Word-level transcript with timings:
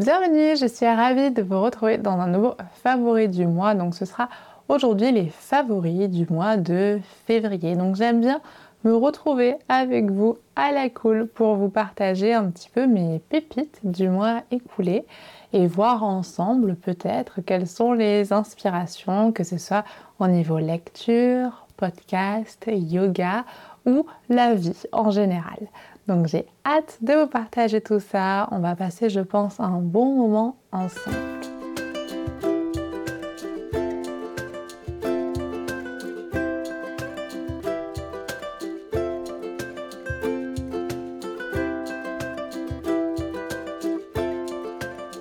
Bienvenue, 0.00 0.56
je 0.56 0.64
suis 0.64 0.86
ravie 0.86 1.30
de 1.30 1.42
vous 1.42 1.60
retrouver 1.60 1.98
dans 1.98 2.18
un 2.18 2.26
nouveau 2.26 2.54
favori 2.82 3.28
du 3.28 3.46
mois. 3.46 3.74
Donc 3.74 3.94
ce 3.94 4.06
sera 4.06 4.30
aujourd'hui 4.66 5.12
les 5.12 5.26
favoris 5.26 6.08
du 6.08 6.26
mois 6.30 6.56
de 6.56 6.98
février. 7.26 7.76
Donc 7.76 7.96
j'aime 7.96 8.22
bien 8.22 8.40
me 8.82 8.96
retrouver 8.96 9.56
avec 9.68 10.10
vous 10.10 10.38
à 10.56 10.72
la 10.72 10.88
cool 10.88 11.26
pour 11.26 11.56
vous 11.56 11.68
partager 11.68 12.32
un 12.32 12.50
petit 12.50 12.70
peu 12.70 12.86
mes 12.86 13.18
pépites 13.18 13.78
du 13.84 14.08
mois 14.08 14.40
écoulé 14.50 15.04
et 15.52 15.66
voir 15.66 16.02
ensemble 16.02 16.76
peut-être 16.76 17.42
quelles 17.42 17.66
sont 17.66 17.92
les 17.92 18.32
inspirations, 18.32 19.32
que 19.32 19.44
ce 19.44 19.58
soit 19.58 19.84
au 20.18 20.28
niveau 20.28 20.58
lecture, 20.58 21.66
podcast, 21.76 22.70
yoga 22.72 23.44
ou 23.84 24.06
la 24.30 24.54
vie 24.54 24.82
en 24.92 25.10
général. 25.10 25.58
Donc 26.06 26.26
j'ai 26.26 26.46
hâte 26.66 26.98
de 27.02 27.14
vous 27.14 27.26
partager 27.26 27.80
tout 27.80 28.00
ça. 28.00 28.48
On 28.50 28.58
va 28.58 28.74
passer, 28.74 29.10
je 29.10 29.20
pense, 29.20 29.60
un 29.60 29.78
bon 29.80 30.14
moment 30.16 30.56
ensemble. 30.72 31.16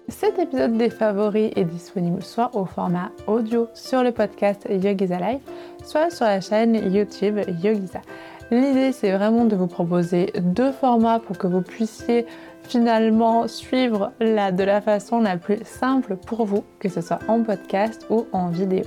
Cet 0.10 0.38
épisode 0.38 0.78
des 0.78 0.90
favoris 0.90 1.52
est 1.56 1.66
disponible 1.66 2.22
soit 2.22 2.56
au 2.56 2.66
format 2.66 3.12
audio 3.28 3.68
sur 3.74 4.04
le 4.04 4.12
podcast 4.12 4.68
Yogiza 4.70 5.18
Life, 5.18 5.42
soit 5.86 6.10
sur 6.10 6.26
la 6.26 6.42
chaîne 6.42 6.76
YouTube 6.94 7.40
Yogiza. 7.62 8.02
L'idée, 8.52 8.92
c'est 8.92 9.12
vraiment 9.12 9.46
de 9.46 9.56
vous 9.56 9.68
proposer 9.68 10.34
deux 10.42 10.72
formats 10.72 11.20
pour 11.20 11.38
que 11.38 11.46
vous 11.46 11.62
puissiez 11.62 12.26
finalement 12.64 13.48
suivre 13.48 14.12
de 14.20 14.64
la 14.64 14.82
façon 14.82 15.22
la 15.22 15.38
plus 15.38 15.60
simple 15.64 16.16
pour 16.16 16.46
vous, 16.46 16.64
que 16.80 16.90
ce 16.90 17.02
soit 17.02 17.20
en 17.28 17.44
podcast 17.44 18.08
ou 18.10 18.26
en 18.32 18.50
vidéo. 18.50 18.86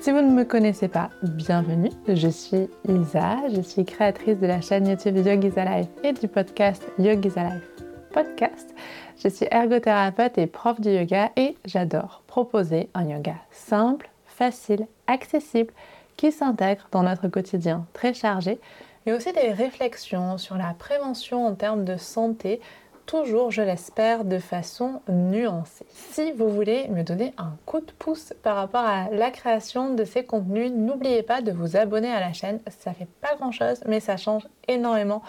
Si 0.00 0.10
vous 0.10 0.22
ne 0.22 0.30
me 0.30 0.44
connaissez 0.44 0.88
pas, 0.88 1.10
bienvenue. 1.22 1.90
Je 2.08 2.28
suis 2.28 2.68
Isa, 2.88 3.36
je 3.54 3.60
suis 3.60 3.84
créatrice 3.84 4.38
de 4.38 4.46
la 4.46 4.60
chaîne 4.60 4.88
YouTube 4.88 5.16
Yoga 5.16 5.64
Life 5.64 5.88
et 6.02 6.12
du 6.12 6.28
podcast 6.28 6.82
Yoga 6.98 7.28
Life 7.44 7.86
podcast. 8.16 8.74
Je 9.22 9.28
suis 9.28 9.46
ergothérapeute 9.50 10.38
et 10.38 10.46
prof 10.46 10.80
de 10.80 10.90
yoga 10.90 11.32
et 11.36 11.54
j'adore 11.66 12.22
proposer 12.26 12.88
un 12.94 13.04
yoga 13.06 13.34
simple, 13.50 14.08
facile, 14.24 14.86
accessible 15.06 15.74
qui 16.16 16.32
s'intègre 16.32 16.88
dans 16.92 17.02
notre 17.02 17.28
quotidien 17.28 17.86
très 17.92 18.14
chargé 18.14 18.60
mais 19.06 19.12
aussi 19.12 19.32
des 19.32 19.52
réflexions 19.52 20.36
sur 20.36 20.56
la 20.56 20.74
prévention 20.76 21.46
en 21.46 21.54
termes 21.54 21.84
de 21.84 21.96
santé, 21.96 22.60
toujours, 23.06 23.52
je 23.52 23.62
l'espère, 23.62 24.24
de 24.24 24.38
façon 24.38 25.00
nuancée. 25.08 25.86
Si 25.90 26.32
vous 26.32 26.48
voulez 26.48 26.88
me 26.88 27.04
donner 27.04 27.32
un 27.38 27.52
coup 27.66 27.78
de 27.78 27.92
pouce 27.92 28.34
par 28.42 28.56
rapport 28.56 28.84
à 28.84 29.08
la 29.10 29.30
création 29.30 29.94
de 29.94 30.04
ces 30.04 30.24
contenus, 30.24 30.72
n'oubliez 30.72 31.22
pas 31.22 31.40
de 31.40 31.52
vous 31.52 31.76
abonner 31.76 32.10
à 32.10 32.18
la 32.18 32.32
chaîne. 32.32 32.58
Ça 32.80 32.92
fait 32.92 33.08
pas 33.20 33.36
grand 33.36 33.52
chose, 33.52 33.80
mais 33.86 34.00
ça 34.00 34.16
change 34.16 34.46
énormément 34.66 35.22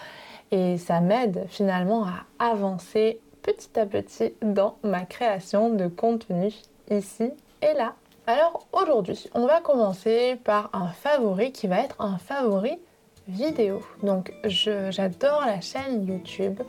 et 0.50 0.76
ça 0.76 1.00
m'aide 1.00 1.44
finalement 1.48 2.04
à 2.04 2.24
avancer 2.50 3.20
petit 3.42 3.78
à 3.78 3.86
petit 3.86 4.34
dans 4.42 4.76
ma 4.82 5.04
création 5.04 5.70
de 5.70 5.86
contenu 5.86 6.52
ici 6.90 7.30
et 7.62 7.74
là. 7.74 7.94
Alors 8.28 8.66
aujourd'hui, 8.72 9.24
on 9.32 9.46
va 9.46 9.62
commencer 9.62 10.36
par 10.44 10.68
un 10.74 10.88
favori 10.88 11.50
qui 11.50 11.66
va 11.66 11.80
être 11.80 11.96
un 11.98 12.18
favori 12.18 12.78
vidéo. 13.26 13.80
Donc 14.02 14.34
j'adore 14.44 15.46
la 15.46 15.62
chaîne 15.62 16.06
YouTube 16.06 16.60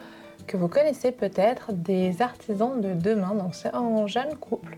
que 0.48 0.56
vous 0.56 0.70
connaissez 0.70 1.12
peut-être 1.12 1.74
des 1.74 2.22
artisans 2.22 2.80
de 2.80 2.94
demain. 2.94 3.36
Donc 3.36 3.56
c'est 3.56 3.76
un 3.76 4.08
jeune 4.08 4.38
couple 4.38 4.78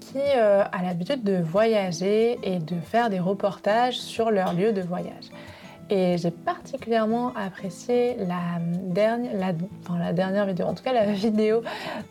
qui 0.00 0.16
euh, 0.16 0.64
a 0.64 0.82
l'habitude 0.82 1.24
de 1.24 1.42
voyager 1.42 2.38
et 2.42 2.58
de 2.58 2.80
faire 2.80 3.10
des 3.10 3.20
reportages 3.20 3.98
sur 3.98 4.30
leur 4.30 4.54
lieu 4.54 4.72
de 4.72 4.80
voyage. 4.80 5.28
Et 5.90 6.16
j'ai 6.18 6.30
particulièrement 6.30 7.32
apprécié 7.36 8.16
la 8.16 8.58
dernière, 8.60 9.54
la, 9.98 10.12
dernière 10.12 10.46
vidéo, 10.46 10.66
en 10.66 10.74
tout 10.74 10.82
cas 10.82 10.92
la 10.92 11.06
vidéo 11.12 11.62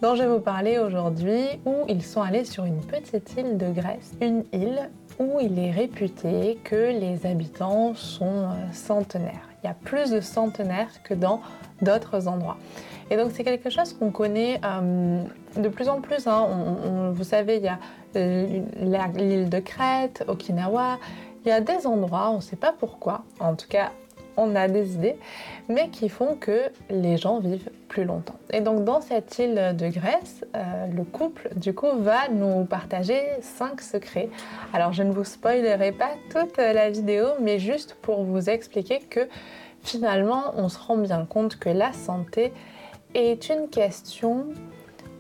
dont 0.02 0.16
je 0.16 0.24
vais 0.24 0.30
vous 0.30 0.40
parler 0.40 0.78
aujourd'hui, 0.78 1.44
où 1.66 1.86
ils 1.88 2.04
sont 2.04 2.22
allés 2.22 2.46
sur 2.46 2.66
une 2.66 2.82
petite 2.82 3.36
île 3.38 3.58
de 3.58 3.72
Grèce, 3.72 4.14
une 4.22 4.44
île 4.54 4.90
où 5.20 5.40
il 5.40 5.58
est 5.60 5.72
réputé 5.72 6.60
que 6.64 6.76
les 6.76 7.26
habitants 7.26 7.94
sont 7.96 8.26
euh, 8.26 8.50
centenaires. 8.72 9.50
Il 9.64 9.68
y 9.68 9.70
a 9.70 9.76
plus 9.76 10.12
de 10.12 10.22
centenaires 10.22 11.02
que 11.04 11.14
dans 11.14 11.42
d'autres 11.82 12.28
endroits. 12.28 12.58
Et 13.10 13.18
donc 13.18 13.32
c'est 13.34 13.44
quelque 13.44 13.70
chose 13.70 13.94
qu'on 13.94 14.12
connaît 14.12 14.60
euh, 14.64 15.24
de 15.58 15.70
plus 15.70 15.90
en 15.90 16.02
plus. 16.02 16.28
Hein. 16.28 17.12
vous 17.14 17.24
savez, 17.24 17.58
il 17.58 17.64
y 17.64 17.68
a 17.68 17.80
euh, 18.16 18.62
l'île 19.16 19.50
de 19.50 19.60
Crète, 19.60 20.24
Okinawa. 20.28 21.00
Il 21.46 21.50
y 21.50 21.52
a 21.52 21.62
des 21.62 21.86
endroits, 21.86 22.30
on 22.30 22.38
ne 22.38 22.42
sait 22.42 22.56
pas 22.56 22.74
pourquoi, 22.78 23.24
en 23.40 23.56
tout 23.56 23.68
cas 23.68 23.92
on 24.38 24.56
a 24.56 24.68
des 24.68 24.96
idées, 24.96 25.16
mais 25.70 25.90
qui 25.90 26.10
font 26.10 26.36
que 26.36 26.62
les 26.90 27.18
gens 27.18 27.40
vivent 27.40 27.70
plus 27.88 28.04
longtemps. 28.04 28.36
Et 28.52 28.62
donc 28.62 28.84
dans 28.84 29.02
cette 29.02 29.38
île 29.38 29.76
de 29.78 29.90
Grèce, 29.90 30.44
euh, 30.56 30.88
le 30.88 31.04
couple 31.04 31.50
du 31.56 31.74
coup 31.74 31.92
va 32.00 32.30
nous 32.30 32.66
partager 32.66 33.22
5 33.42 33.82
secrets. 33.82 34.30
Alors 34.74 34.94
je 34.94 35.04
ne 35.04 35.12
vous 35.12 35.24
spoilerai 35.24 35.92
pas 35.92 36.12
toute 36.32 36.58
la 36.58 36.90
vidéo, 36.90 37.28
mais 37.42 37.60
juste 37.60 37.96
pour 38.02 38.24
vous 38.24 38.50
expliquer 38.50 39.00
que 39.00 39.28
finalement 39.82 40.54
on 40.56 40.70
se 40.70 40.80
rend 40.80 40.98
bien 40.98 41.26
compte 41.26 41.58
que 41.58 41.70
la 41.70 41.94
santé 41.94 42.54
est 43.14 43.50
une 43.50 43.70
question 43.70 44.48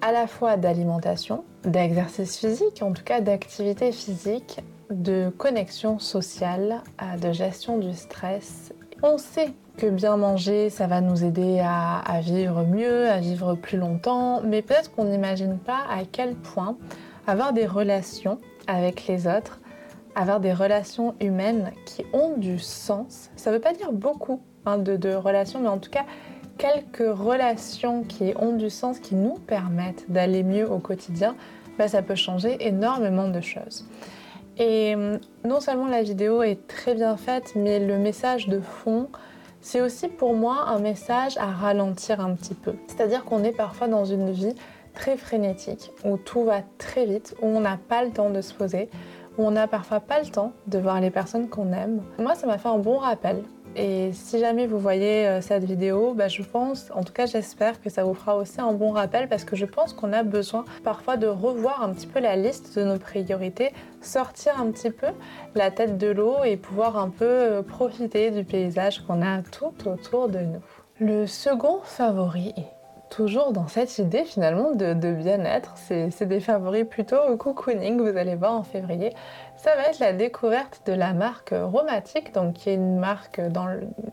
à 0.01 0.11
la 0.11 0.27
fois 0.27 0.57
d'alimentation, 0.57 1.43
d'exercice 1.63 2.37
physique, 2.37 2.81
en 2.81 2.91
tout 2.91 3.03
cas 3.03 3.21
d'activité 3.21 3.91
physique, 3.91 4.59
de 4.93 5.31
connexion 5.37 5.99
sociale, 5.99 6.81
de 7.21 7.31
gestion 7.31 7.77
du 7.77 7.93
stress 7.93 8.73
on 9.03 9.17
sait 9.17 9.51
que 9.77 9.87
bien 9.87 10.15
manger, 10.15 10.69
ça 10.69 10.87
va 10.87 11.01
nous 11.01 11.25
aider 11.25 11.59
à, 11.59 12.21
vivre 12.21 12.63
mieux, 12.63 13.09
à 13.09 13.19
vivre 13.19 13.53
plus 13.55 13.77
longtemps, 13.77 14.41
mais 14.41 14.61
peut-être 14.61 14.95
qu'on 14.95 15.03
n'imagine 15.03 15.57
pas 15.57 15.81
à 15.89 16.03
quel 16.09 16.35
point 16.35 16.77
avoir 17.27 17.51
des 17.51 17.65
relations 17.65 18.39
avec 18.65 19.07
les 19.07 19.27
autres, 19.27 19.59
avoir 20.15 20.39
des 20.39 20.53
relations 20.53 21.15
humaines 21.19 21.71
qui 21.85 22.05
ont 22.13 22.37
du 22.37 22.59
sens, 22.59 23.29
ça 23.35 23.49
ne 23.49 23.55
veut 23.55 23.61
pas 23.61 23.73
dire 23.73 23.91
beaucoup 23.91 24.39
hein, 24.65 24.77
de, 24.77 25.13
relations, 25.13 25.59
mais 25.59 25.67
en 25.67 25.79
tout 25.79 25.91
cas 25.91 26.05
quelques 26.57 27.17
relations 27.17 28.03
qui 28.03 28.33
ont 28.39 28.55
du 28.55 28.69
sens, 28.69 28.99
qui 28.99 29.15
nous 29.15 29.33
permettent 29.33 30.09
d'aller 30.09 30.43
mieux 30.43 30.71
au 30.71 30.79
quotidien, 30.79 31.35
bah, 31.77 31.89
ça 31.89 32.01
peut 32.03 32.15
changer 32.15 32.55
énormément 32.65 33.27
de 33.27 33.41
choses. 33.41 33.85
Et 34.57 34.95
hum, 34.95 35.19
non 35.45 35.59
seulement 35.59 35.87
la 35.87 36.03
vidéo 36.03 36.43
est 36.43 36.67
très 36.67 36.95
bien 36.95 37.17
faite, 37.17 37.53
mais 37.55 37.79
le 37.79 37.97
message 37.97 38.47
de 38.47 38.59
fond, 38.59 39.09
c'est 39.61 39.81
aussi 39.81 40.07
pour 40.07 40.35
moi 40.35 40.65
un 40.67 40.79
message 40.79 41.37
à 41.37 41.47
ralentir 41.47 42.19
un 42.19 42.35
petit 42.35 42.53
peu. 42.53 42.73
C'est-à-dire 42.87 43.23
qu'on 43.23 43.43
est 43.43 43.51
parfois 43.51 43.87
dans 43.87 44.05
une 44.05 44.31
vie 44.31 44.55
très 44.93 45.17
frénétique, 45.17 45.91
où 46.05 46.17
tout 46.17 46.43
va 46.43 46.61
très 46.77 47.05
vite, 47.05 47.35
où 47.41 47.47
on 47.47 47.61
n'a 47.61 47.77
pas 47.77 48.03
le 48.03 48.11
temps 48.11 48.29
de 48.29 48.41
se 48.41 48.53
poser, 48.53 48.89
où 49.37 49.45
on 49.45 49.51
n'a 49.51 49.67
parfois 49.67 49.99
pas 49.99 50.19
le 50.19 50.27
temps 50.27 50.51
de 50.67 50.77
voir 50.77 51.01
les 51.01 51.09
personnes 51.09 51.49
qu'on 51.49 51.73
aime. 51.73 52.01
Moi, 52.19 52.35
ça 52.35 52.45
m'a 52.45 52.57
fait 52.57 52.69
un 52.69 52.77
bon 52.77 52.97
rappel 52.97 53.43
et 53.75 54.11
si 54.13 54.39
jamais 54.39 54.67
vous 54.67 54.77
voyez 54.77 55.27
euh, 55.27 55.41
cette 55.41 55.63
vidéo, 55.63 56.13
bah, 56.13 56.27
je 56.27 56.43
pense, 56.43 56.91
en 56.93 57.03
tout 57.03 57.13
cas 57.13 57.25
j'espère 57.25 57.81
que 57.81 57.89
ça 57.89 58.03
vous 58.03 58.13
fera 58.13 58.35
aussi 58.35 58.61
un 58.61 58.71
bon 58.73 58.91
rappel 58.91 59.27
parce 59.27 59.43
que 59.43 59.55
je 59.55 59.65
pense 59.65 59.93
qu'on 59.93 60.13
a 60.13 60.23
besoin 60.23 60.65
parfois 60.83 61.17
de 61.17 61.27
revoir 61.27 61.81
un 61.81 61.93
petit 61.93 62.07
peu 62.07 62.19
la 62.19 62.35
liste 62.35 62.77
de 62.77 62.83
nos 62.83 62.99
priorités, 62.99 63.71
sortir 64.01 64.59
un 64.59 64.69
petit 64.71 64.91
peu 64.91 65.07
la 65.55 65.71
tête 65.71 65.97
de 65.97 66.07
l'eau 66.07 66.43
et 66.43 66.57
pouvoir 66.57 66.97
un 66.97 67.09
peu 67.09 67.25
euh, 67.25 67.61
profiter 67.63 68.31
du 68.31 68.43
paysage 68.43 68.99
qu'on 69.05 69.21
a 69.21 69.41
tout 69.41 69.73
autour 69.87 70.29
de 70.29 70.39
nous. 70.39 70.61
Le 70.99 71.25
second 71.25 71.79
favori 71.83 72.53
est 72.55 72.82
toujours 73.13 73.51
dans 73.51 73.67
cette 73.67 73.97
idée 73.99 74.23
finalement 74.23 74.71
de, 74.71 74.93
bien-être. 75.11 75.73
C'est 75.75 76.25
des 76.25 76.39
favoris 76.39 76.85
plutôt 76.85 77.37
cocooning, 77.37 77.99
vous 77.99 78.17
allez 78.17 78.35
voir 78.35 78.53
en 78.53 78.63
février. 78.63 79.13
Ça 79.55 79.75
va 79.75 79.83
être 79.89 79.99
la 79.99 80.13
découverte 80.13 80.81
de 80.85 80.93
la 80.93 81.13
marque 81.13 81.53
Romatique, 81.53 82.33
donc 82.33 82.53
qui 82.53 82.71
est 82.71 82.75
une 82.75 82.97
marque 82.97 83.39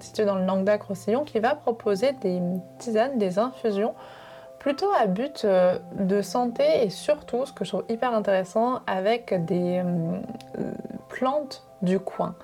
située 0.01 0.25
dans 0.25 0.37
le 0.37 0.45
Languedoc-Roussillon, 0.45 1.25
qui 1.25 1.39
va 1.39 1.55
proposer 1.55 2.13
des 2.21 2.41
tisanes, 2.79 3.19
des 3.19 3.39
infusions 3.39 3.95
plutôt 4.59 4.91
à 5.01 5.07
but 5.07 5.45
euh, 5.45 5.79
de 5.99 6.21
santé 6.21 6.85
et 6.85 6.91
surtout, 6.91 7.47
ce 7.47 7.53
que 7.53 7.65
je 7.65 7.71
trouve 7.71 7.85
hyper 7.89 8.13
intéressant, 8.13 8.81
avec 8.87 9.33
des 9.47 9.83
euh, 9.83 10.21
plantes 11.09 11.65
du 11.83 11.99
coin. 11.99 12.35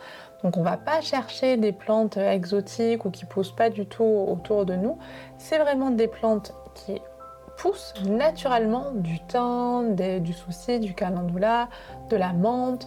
Donc 0.42 0.56
on 0.56 0.62
va 0.62 0.76
pas 0.76 1.00
chercher 1.00 1.56
des 1.56 1.72
plantes 1.72 2.16
exotiques 2.16 3.04
ou 3.04 3.10
qui 3.10 3.24
poussent 3.24 3.54
pas 3.54 3.70
du 3.70 3.86
tout 3.86 4.04
autour 4.04 4.64
de 4.64 4.74
nous. 4.74 4.98
C'est 5.38 5.58
vraiment 5.58 5.90
des 5.90 6.08
plantes 6.08 6.54
qui 6.74 7.00
poussent 7.56 7.94
naturellement 8.04 8.92
du 8.92 9.18
thym, 9.20 9.94
du 9.94 10.32
souci, 10.32 10.78
du 10.78 10.94
calendula, 10.94 11.68
de 12.10 12.16
la 12.16 12.32
menthe, 12.32 12.86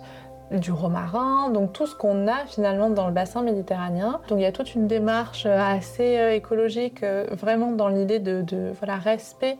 du 0.51 0.71
romarin, 0.71 1.49
donc 1.49 1.73
tout 1.73 1.85
ce 1.85 1.95
qu'on 1.95 2.27
a 2.27 2.45
finalement 2.47 2.89
dans 2.89 3.07
le 3.07 3.13
bassin 3.13 3.43
méditerranéen. 3.43 4.19
Donc 4.27 4.39
il 4.39 4.41
y 4.41 4.45
a 4.45 4.51
toute 4.51 4.73
une 4.73 4.87
démarche 4.87 5.45
assez 5.45 6.17
euh, 6.17 6.33
écologique, 6.33 7.03
euh, 7.03 7.27
vraiment 7.31 7.71
dans 7.71 7.87
l'idée 7.87 8.19
de, 8.19 8.73
voilà, 8.79 8.95
respect 8.95 9.57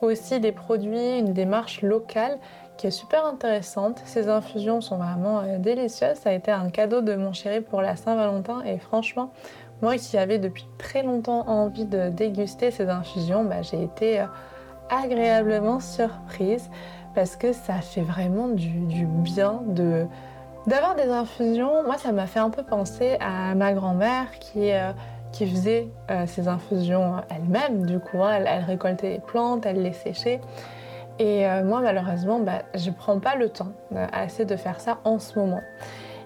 aussi 0.00 0.40
des 0.40 0.52
produits, 0.52 1.18
une 1.18 1.34
démarche 1.34 1.82
locale 1.82 2.38
qui 2.80 2.86
est 2.86 2.90
super 2.90 3.26
intéressante. 3.26 4.00
Ces 4.06 4.30
infusions 4.30 4.80
sont 4.80 4.96
vraiment 4.96 5.40
euh, 5.40 5.58
délicieuses. 5.58 6.16
Ça 6.16 6.30
a 6.30 6.32
été 6.32 6.50
un 6.50 6.70
cadeau 6.70 7.02
de 7.02 7.14
mon 7.14 7.34
chéri 7.34 7.60
pour 7.60 7.82
la 7.82 7.94
Saint-Valentin 7.94 8.62
et 8.64 8.78
franchement, 8.78 9.32
moi 9.82 9.96
qui 9.98 10.16
avais 10.16 10.38
depuis 10.38 10.66
très 10.78 11.02
longtemps 11.02 11.46
envie 11.46 11.84
de 11.84 12.08
déguster 12.08 12.70
ces 12.70 12.88
infusions, 12.88 13.44
bah, 13.44 13.60
j'ai 13.60 13.82
été 13.82 14.20
euh, 14.20 14.24
agréablement 14.88 15.78
surprise 15.78 16.70
parce 17.14 17.36
que 17.36 17.52
ça 17.52 17.74
fait 17.82 18.00
vraiment 18.00 18.48
du, 18.48 19.04
bien 19.04 19.60
de 19.66 20.06
d'avoir 20.66 20.94
des 20.94 21.10
infusions. 21.10 21.82
Moi, 21.84 21.98
ça 21.98 22.12
m'a 22.12 22.26
fait 22.26 22.40
un 22.40 22.50
peu 22.50 22.62
penser 22.62 23.18
à 23.20 23.54
ma 23.54 23.74
grand-mère 23.74 24.38
qui 24.38 24.72
euh, 24.72 24.92
faisait 25.34 25.88
ces 26.26 26.48
infusions 26.48 27.16
elle-même. 27.28 27.84
Du 27.84 27.98
coup, 27.98 28.22
hein. 28.22 28.42
elle 28.46 28.64
récoltait 28.64 29.10
les 29.10 29.20
plantes, 29.20 29.66
elle 29.66 29.82
les 29.82 29.92
séchait. 29.92 30.40
Et 31.20 31.46
euh, 31.46 31.62
moi, 31.62 31.82
malheureusement, 31.82 32.40
bah, 32.40 32.62
je 32.74 32.88
ne 32.88 32.94
prends 32.94 33.20
pas 33.20 33.36
le 33.36 33.50
temps 33.50 33.72
euh, 33.94 34.06
assez 34.10 34.46
de 34.46 34.56
faire 34.56 34.80
ça 34.80 34.98
en 35.04 35.18
ce 35.18 35.38
moment. 35.38 35.60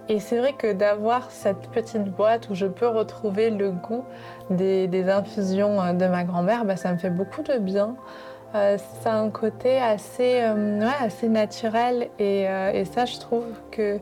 Et 0.09 0.21
c'est 0.21 0.39
vrai 0.39 0.53
que 0.53 0.73
d'avoir 0.73 1.33
cette 1.33 1.69
petite 1.73 2.05
boîte 2.05 2.49
où 2.49 2.55
je 2.55 2.67
peux 2.67 2.87
retrouver 2.87 3.51
le 3.51 3.73
goût 3.73 4.05
des, 4.51 5.11
infusions 5.11 5.83
euh, 5.83 5.93
de 5.95 6.07
ma 6.07 6.23
grand-mère, 6.23 6.65
bah, 6.65 6.77
ça 6.77 6.93
me 6.93 6.99
fait 6.99 7.11
beaucoup 7.11 7.43
de 7.43 7.59
bien. 7.59 7.97
ça 8.53 8.79
a 9.07 9.17
un 9.17 9.31
côté 9.31 9.81
assez, 9.81 10.39
assez 11.03 11.29
naturel 11.29 12.09
et, 12.21 12.47
ça, 12.85 13.05
je 13.05 13.19
trouve 13.19 13.47
que 13.73 13.99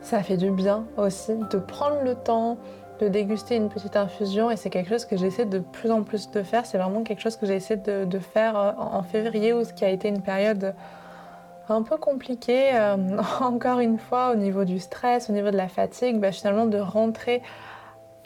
ça 0.00 0.24
fait 0.24 0.36
du 0.36 0.50
bien 0.50 0.86
aussi 0.96 1.36
de 1.52 1.58
prendre 1.58 2.00
le 2.02 2.16
temps, 2.16 2.58
de 3.00 3.08
déguster 3.08 3.56
une 3.56 3.68
petite 3.68 3.96
infusion 3.96 4.50
et 4.50 4.56
c'est 4.56 4.70
quelque 4.70 4.88
chose 4.88 5.04
que 5.04 5.16
j'essaie 5.16 5.46
de 5.46 5.58
plus 5.58 5.90
en 5.90 6.02
plus 6.02 6.30
de 6.30 6.42
faire. 6.42 6.64
C'est 6.66 6.78
vraiment 6.78 7.02
quelque 7.02 7.20
chose 7.20 7.36
que 7.36 7.46
j'ai 7.46 7.56
essayé 7.56 7.80
de, 7.80 8.18
faire 8.18 8.56
euh, 8.56 8.72
en 8.76 9.02
février 9.02 9.52
où 9.52 9.64
ce 9.64 9.72
qui 9.72 9.84
a 9.84 9.90
été 9.90 10.08
une 10.08 10.22
période 10.22 10.74
un 11.68 11.82
peu 11.82 11.96
compliquée, 11.96 12.70
euh, 12.74 12.96
encore 13.40 13.80
une 13.80 13.98
fois 13.98 14.30
au 14.32 14.36
niveau 14.36 14.64
du 14.64 14.78
stress, 14.78 15.28
au 15.28 15.32
niveau 15.32 15.50
de 15.50 15.56
la 15.56 15.68
fatigue, 15.68 16.20
bah, 16.20 16.32
finalement 16.32 16.66
de 16.66 16.78
rentrer 16.78 17.42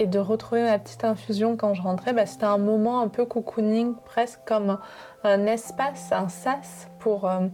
et 0.00 0.06
de 0.06 0.18
retrouver 0.18 0.62
ma 0.62 0.78
petite 0.78 1.04
infusion 1.04 1.56
quand 1.56 1.74
je 1.74 1.82
rentrais, 1.82 2.12
bah, 2.12 2.26
c'était 2.26 2.44
un 2.44 2.58
moment 2.58 3.00
un 3.00 3.08
peu 3.08 3.24
cocooning, 3.24 3.94
presque 4.04 4.40
comme 4.44 4.78
un 5.24 5.46
espace, 5.46 6.12
un 6.12 6.28
sas 6.28 6.88
pour 6.98 7.28
euh, 7.28 7.48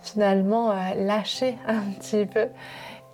finalement 0.00 0.74
lâcher 0.96 1.58
un 1.66 1.80
petit 1.98 2.24
peu 2.26 2.48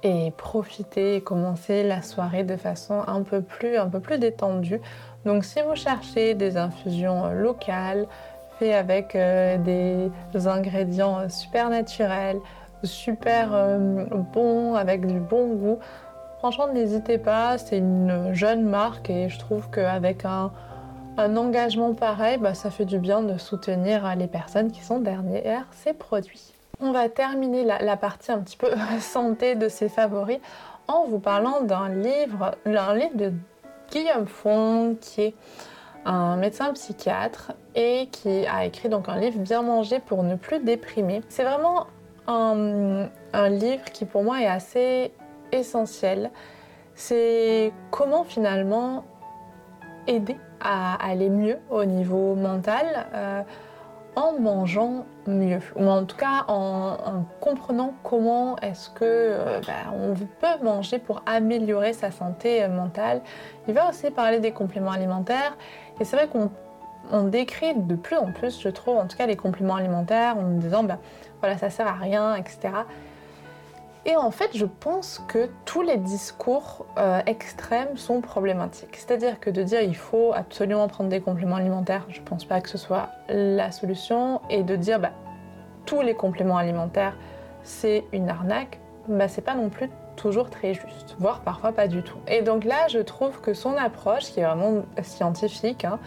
et 0.02 0.32
profiter 0.36 1.16
et 1.16 1.20
commencer 1.20 1.82
la 1.82 2.02
soirée 2.02 2.44
de 2.44 2.56
façon 2.56 3.02
un 3.06 3.22
peu 3.22 3.42
plus, 3.42 3.76
un 3.76 3.88
peu 3.88 4.00
plus 4.00 4.18
détendue. 4.18 4.80
Donc 5.24 5.44
si 5.44 5.60
vous 5.62 5.74
cherchez 5.74 6.34
des 6.34 6.56
infusions 6.56 7.30
locales, 7.32 8.06
faites 8.58 8.74
avec 8.74 9.14
euh, 9.16 9.58
des 9.58 10.46
ingrédients 10.46 11.28
super 11.28 11.70
naturels, 11.70 12.38
super 12.84 13.50
euh, 13.52 14.04
bons, 14.32 14.74
avec 14.74 15.06
du 15.06 15.18
bon 15.18 15.54
goût, 15.54 15.78
franchement 16.38 16.68
n'hésitez 16.72 17.18
pas, 17.18 17.58
c'est 17.58 17.78
une 17.78 18.32
jeune 18.32 18.62
marque 18.62 19.10
et 19.10 19.28
je 19.28 19.38
trouve 19.38 19.68
qu'avec 19.70 20.24
un, 20.24 20.52
un 21.16 21.36
engagement 21.36 21.94
pareil, 21.94 22.38
bah, 22.38 22.54
ça 22.54 22.70
fait 22.70 22.84
du 22.84 22.98
bien 22.98 23.22
de 23.22 23.36
soutenir 23.36 24.14
les 24.16 24.28
personnes 24.28 24.70
qui 24.70 24.82
sont 24.82 25.00
derrière 25.00 25.66
ces 25.72 25.92
produits. 25.92 26.57
On 26.80 26.92
va 26.92 27.08
terminer 27.08 27.64
la, 27.64 27.96
partie 27.96 28.30
un 28.30 28.38
petit 28.38 28.56
peu 28.56 28.70
santé 29.00 29.54
de 29.56 29.69
ses 29.69 29.88
favoris 29.88 30.38
en 30.86 31.04
vous 31.04 31.19
parlant 31.19 31.60
d'un 31.62 31.88
livre, 31.88 32.52
un 32.66 32.94
livre 32.94 33.16
de 33.16 33.32
Guillaume 33.90 34.26
Fong 34.26 34.96
qui 35.00 35.22
est 35.22 35.34
un 36.04 36.36
médecin 36.36 36.72
psychiatre 36.72 37.52
et 37.75 38.08
qui 38.12 38.46
a 38.46 38.64
écrit 38.64 38.88
donc 38.88 39.08
un 39.08 39.19
livre 39.19 39.38
Bien 39.40 39.62
manger 39.62 39.98
pour 39.98 40.22
ne 40.22 40.36
plus 40.36 40.60
déprimer. 40.60 41.22
C'est 41.28 41.42
vraiment 41.42 41.86
un, 42.28 43.08
livre 43.48 43.84
qui 43.92 44.04
pour 44.04 44.22
moi 44.22 44.40
est 44.40 44.46
assez 44.46 45.12
essentiel. 45.52 46.30
C'est 46.94 47.72
comment 47.90 48.25
finalement 48.25 49.04
aider 50.06 50.36
à 50.60 50.94
aller 51.04 51.28
mieux 51.28 51.58
au 51.70 51.84
niveau 51.84 52.34
mental. 52.34 53.06
Euh, 53.14 53.42
en 54.18 54.40
mangeant 54.40 55.06
mieux, 55.28 55.60
ou 55.76 55.88
en 55.88 56.04
tout 56.04 56.16
cas 56.16 56.44
en, 56.48 57.24
comprenant 57.40 57.94
comment 58.02 58.56
est-ce 58.58 58.90
que 58.90 59.04
euh, 59.04 59.60
bah, 59.64 59.92
on 59.94 60.14
peut 60.14 60.64
manger 60.64 60.98
pour 60.98 61.22
améliorer 61.24 61.92
sa 61.92 62.10
santé 62.10 62.64
euh, 62.64 62.68
mentale. 62.68 63.22
Il 63.68 63.74
va 63.74 63.88
aussi 63.88 64.10
parler 64.10 64.40
des 64.40 64.50
compléments 64.50 64.90
alimentaires, 64.90 65.56
et 66.00 66.04
c'est 66.04 66.16
vrai 66.16 66.28
qu'on 66.28 67.22
décrit 67.28 67.74
de 67.74 67.94
plus 67.94 68.16
en 68.16 68.32
plus, 68.32 68.60
je 68.60 68.68
trouve, 68.70 68.98
en 68.98 69.06
tout 69.06 69.16
cas 69.16 69.26
les 69.26 69.36
compléments 69.36 69.76
alimentaires, 69.76 70.36
en 70.36 70.48
disant 70.58 70.82
bah 70.82 70.98
voilà 71.40 71.56
ça 71.56 71.70
sert 71.70 71.86
à 71.86 71.92
rien, 71.92 72.34
etc. 72.34 72.70
Et 74.08 74.16
en 74.16 74.31
fait, 74.31 74.56
je 74.56 74.64
pense 74.64 75.22
que 75.28 75.50
tous 75.66 75.82
les 75.82 75.99
discours 75.99 76.87
euh, 76.96 77.20
extrêmes 77.26 77.99
sont 77.99 78.22
problématiques. 78.22 78.96
C'est-à-dire 78.96 79.38
que 79.38 79.50
de 79.50 79.62
dire 79.62 79.82
il 79.82 79.94
faut 79.94 80.32
absolument 80.34 80.88
prendre 80.88 81.10
des 81.10 81.20
compléments 81.20 81.56
alimentaires, 81.56 82.06
je 82.08 82.22
pense 82.22 82.46
pas 82.46 82.62
que 82.62 82.70
ce 82.70 82.78
soit 82.78 83.10
la 83.28 83.70
solution. 83.70 84.40
Et 84.49 84.62
de 84.62 84.76
dire 84.76 84.99
bah, 84.99 85.12
tous 85.84 86.00
les 86.00 86.14
compléments 86.14 86.56
alimentaires, 86.56 87.19
c'est 87.62 88.02
une 88.14 88.31
arnaque, 88.31 88.81
bah, 89.08 89.28
c'est 89.28 89.43
pas 89.43 89.55
non 89.55 89.69
plus 89.69 89.90
toujours 90.16 90.49
très 90.49 90.72
juste, 90.72 91.14
voire 91.19 91.43
parfois 91.43 91.72
pas 91.72 91.87
du 91.87 92.02
tout. 92.02 92.19
Et 92.28 92.40
donc 92.40 92.64
là, 92.64 92.88
je 92.88 93.00
trouve 93.00 93.43
que 93.43 93.52
son 93.52 93.76
approche, 93.76 94.25
qui 94.25 94.40
est 94.40 94.44
vraiment 94.44 94.84
scientifique, 95.02 95.84
hein, 95.84 95.99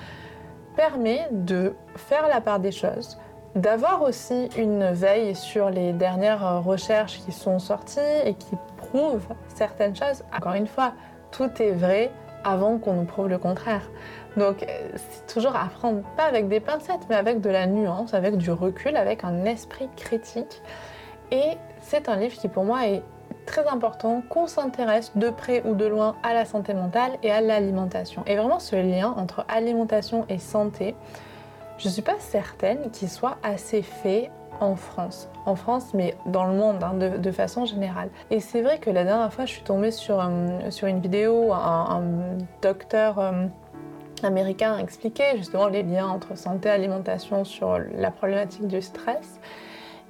permet 0.76 1.28
de 1.32 1.76
faire 1.96 2.28
la 2.28 2.42
part 2.42 2.60
des 2.60 2.72
choses, 2.72 3.20
d'avoir 3.56 4.02
aussi 4.02 4.50
une 4.58 4.92
veille 4.92 5.36
sur 5.36 5.70
les 5.70 5.94
dernières 5.94 6.64
recherches 6.64 7.20
qui 7.26 7.32
sont 7.32 7.60
sorties 7.60 8.00
et 8.26 8.34
qui 8.34 8.56
prouvent 8.78 9.28
certaines 9.54 9.96
choses. 9.96 10.24
Encore 10.36 10.54
une 10.54 10.68
fois, 10.68 10.94
tout 11.32 11.50
est 11.62 11.72
vrai 11.72 12.12
avant 12.44 12.78
qu'on 12.78 12.94
nous 12.94 13.06
prouve 13.06 13.28
le 13.28 13.38
contraire. 13.38 13.90
Donc 14.38 14.66
c'est 14.96 15.34
toujours 15.34 15.56
à 15.56 15.66
prendre, 15.66 16.02
pas 16.16 16.24
avec 16.24 16.48
des 16.48 16.60
pincettes, 16.60 17.06
mais 17.10 17.16
avec 17.16 17.42
de 17.42 17.50
la 17.50 17.68
nuance, 17.68 18.14
avec 18.14 18.38
du 18.38 18.52
recul, 18.52 18.96
avec 18.96 19.24
un 19.24 19.46
esprit 19.46 19.90
critique. 19.96 20.62
Et 21.32 21.58
c'est 21.82 22.10
un 22.10 22.16
livre 22.16 22.36
qui 22.36 22.48
pour 22.48 22.64
moi 22.64 22.88
est 22.88 23.04
très 23.46 23.68
important 23.68 24.22
qu'on 24.30 24.48
s'intéresse 24.48 25.12
de 25.16 25.30
près 25.30 25.64
ou 25.66 25.76
de 25.76 25.86
loin 25.86 26.16
à 26.24 26.34
la 26.34 26.46
santé 26.46 26.74
mentale 26.74 27.12
et 27.24 27.32
à 27.32 27.42
l'alimentation. 27.42 28.24
Et 28.28 28.36
vraiment 28.36 28.60
ce 28.60 28.76
lien 28.76 29.14
entre 29.18 29.46
alimentation 29.48 30.26
et 30.30 30.38
santé, 30.38 30.96
je 31.82 31.88
ne 31.88 31.94
suis 31.94 32.04
pas 32.04 32.20
certaine 32.20 32.92
qu'il 32.92 33.10
soit 33.10 33.38
assez 33.42 33.82
fait 33.82 34.30
en 34.60 34.76
France. 34.76 35.28
En 35.48 35.56
France, 35.56 35.96
mais 35.96 36.16
dans 36.28 36.46
le 36.46 36.54
monde, 36.54 36.84
hein, 36.84 36.94
de, 36.94 37.32
façon 37.32 37.66
générale. 37.66 38.10
Et 38.30 38.40
c'est 38.40 38.62
vrai 38.62 38.78
que 38.78 38.92
la 38.92 39.04
dernière 39.04 39.34
fois, 39.34 39.48
je 39.48 39.54
suis 39.54 39.64
tombée 39.64 39.90
sur, 39.90 40.20
euh, 40.22 40.70
sur 40.70 40.88
une 40.88 41.00
vidéo, 41.00 41.52
un, 41.52 42.04
docteur 42.62 43.18
euh, 43.18 43.48
américain 44.22 44.78
expliquait 44.78 45.38
justement 45.38 45.66
les 45.68 45.82
liens 45.82 46.08
entre 46.08 46.38
santé 46.38 46.70
et 46.70 46.72
alimentation 46.72 47.44
sur 47.46 47.80
la 47.80 48.12
problématique 48.12 48.68
du 48.68 48.84
stress. 48.84 49.40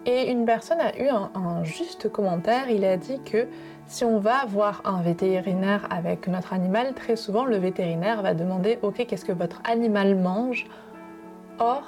Et 0.05 0.29
une 0.29 0.43
personne 0.43 0.81
a 0.81 0.97
eu 0.99 1.07
un, 1.07 1.31
un, 1.35 1.63
juste 1.63 2.11
commentaire. 2.11 2.69
Il 2.69 2.83
a 2.83 2.97
dit 2.97 3.21
que 3.23 3.47
si 3.85 4.03
on 4.03 4.19
va 4.19 4.43
voir 4.45 4.81
un 4.83 5.01
vétérinaire 5.01 5.87
avec 5.89 6.27
notre 6.27 6.51
animal, 6.51 6.93
très 6.95 7.15
souvent 7.15 7.45
le 7.45 7.55
vétérinaire 7.55 8.21
va 8.21 8.33
demander 8.33 8.77
Ok, 8.81 9.05
qu'est-ce 9.07 9.23
que 9.23 9.31
votre 9.31 9.61
animal 9.63 10.17
mange? 10.17 10.65
Or, 11.63 11.83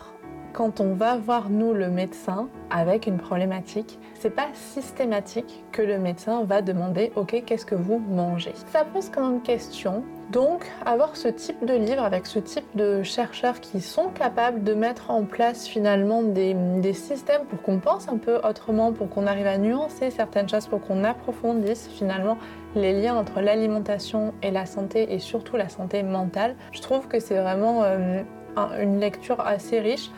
quand 0.54 0.82
on 0.82 0.94
va 0.94 1.18
voir 1.18 1.50
nous 1.50 1.74
le 1.74 1.90
médecin 1.90 2.48
avec 2.70 3.08
une 3.08 3.18
problématique, 3.18 3.98
c'est 4.14 4.30
pas 4.30 4.50
systématique 4.54 5.64
que 5.72 5.82
le 5.82 5.98
médecin 5.98 6.44
va 6.44 6.62
demander 6.62 7.12
OK, 7.16 7.42
qu'est-ce 7.44 7.66
que 7.66 7.74
vous 7.74 7.98
mangez? 7.98 8.54
Ça 8.72 8.86
pose 8.86 9.10
quand 9.10 9.28
même 9.28 9.42
question. 9.42 10.04
Donc, 10.32 10.72
avoir 10.86 11.16
ce 11.16 11.28
type 11.28 11.66
de 11.66 11.74
livre 11.74 12.04
avec 12.04 12.28
ce 12.28 12.38
type 12.38 12.68
de 12.76 13.02
chercheurs 13.02 13.62
qui 13.62 13.82
sont 13.82 14.10
capables 14.10 14.64
de 14.64 14.76
mettre 14.76 15.10
en 15.10 15.24
place 15.24 15.68
finalement 15.68 16.22
des, 16.22 16.94
systèmes 16.94 17.46
pour 17.46 17.60
qu'on 17.64 17.80
pense 17.80 18.08
un 18.08 18.20
peu 18.20 18.40
autrement, 18.48 18.94
pour 18.94 19.10
qu'on 19.10 19.26
arrive 19.26 19.48
à 19.48 19.58
nuancer 19.58 20.12
certaines 20.12 20.48
choses, 20.48 20.68
pour 20.68 20.82
qu'on 20.82 21.04
approfondisse 21.04 21.88
finalement 21.88 22.38
les 22.76 22.94
liens 22.94 23.16
entre 23.16 23.42
l'alimentation 23.42 24.36
et 24.44 24.52
la 24.52 24.68
santé 24.68 25.16
et 25.16 25.18
surtout 25.18 25.58
la 25.58 25.70
santé 25.70 26.04
mentale. 26.04 26.56
Je 26.74 26.82
trouve 26.82 27.08
que 27.08 27.20
c'est 27.20 27.40
vraiment 27.40 27.84
euh, 27.84 28.22
une 28.58 29.00
lecture 29.00 29.40
assez 29.40 29.80
riche. 29.80 30.12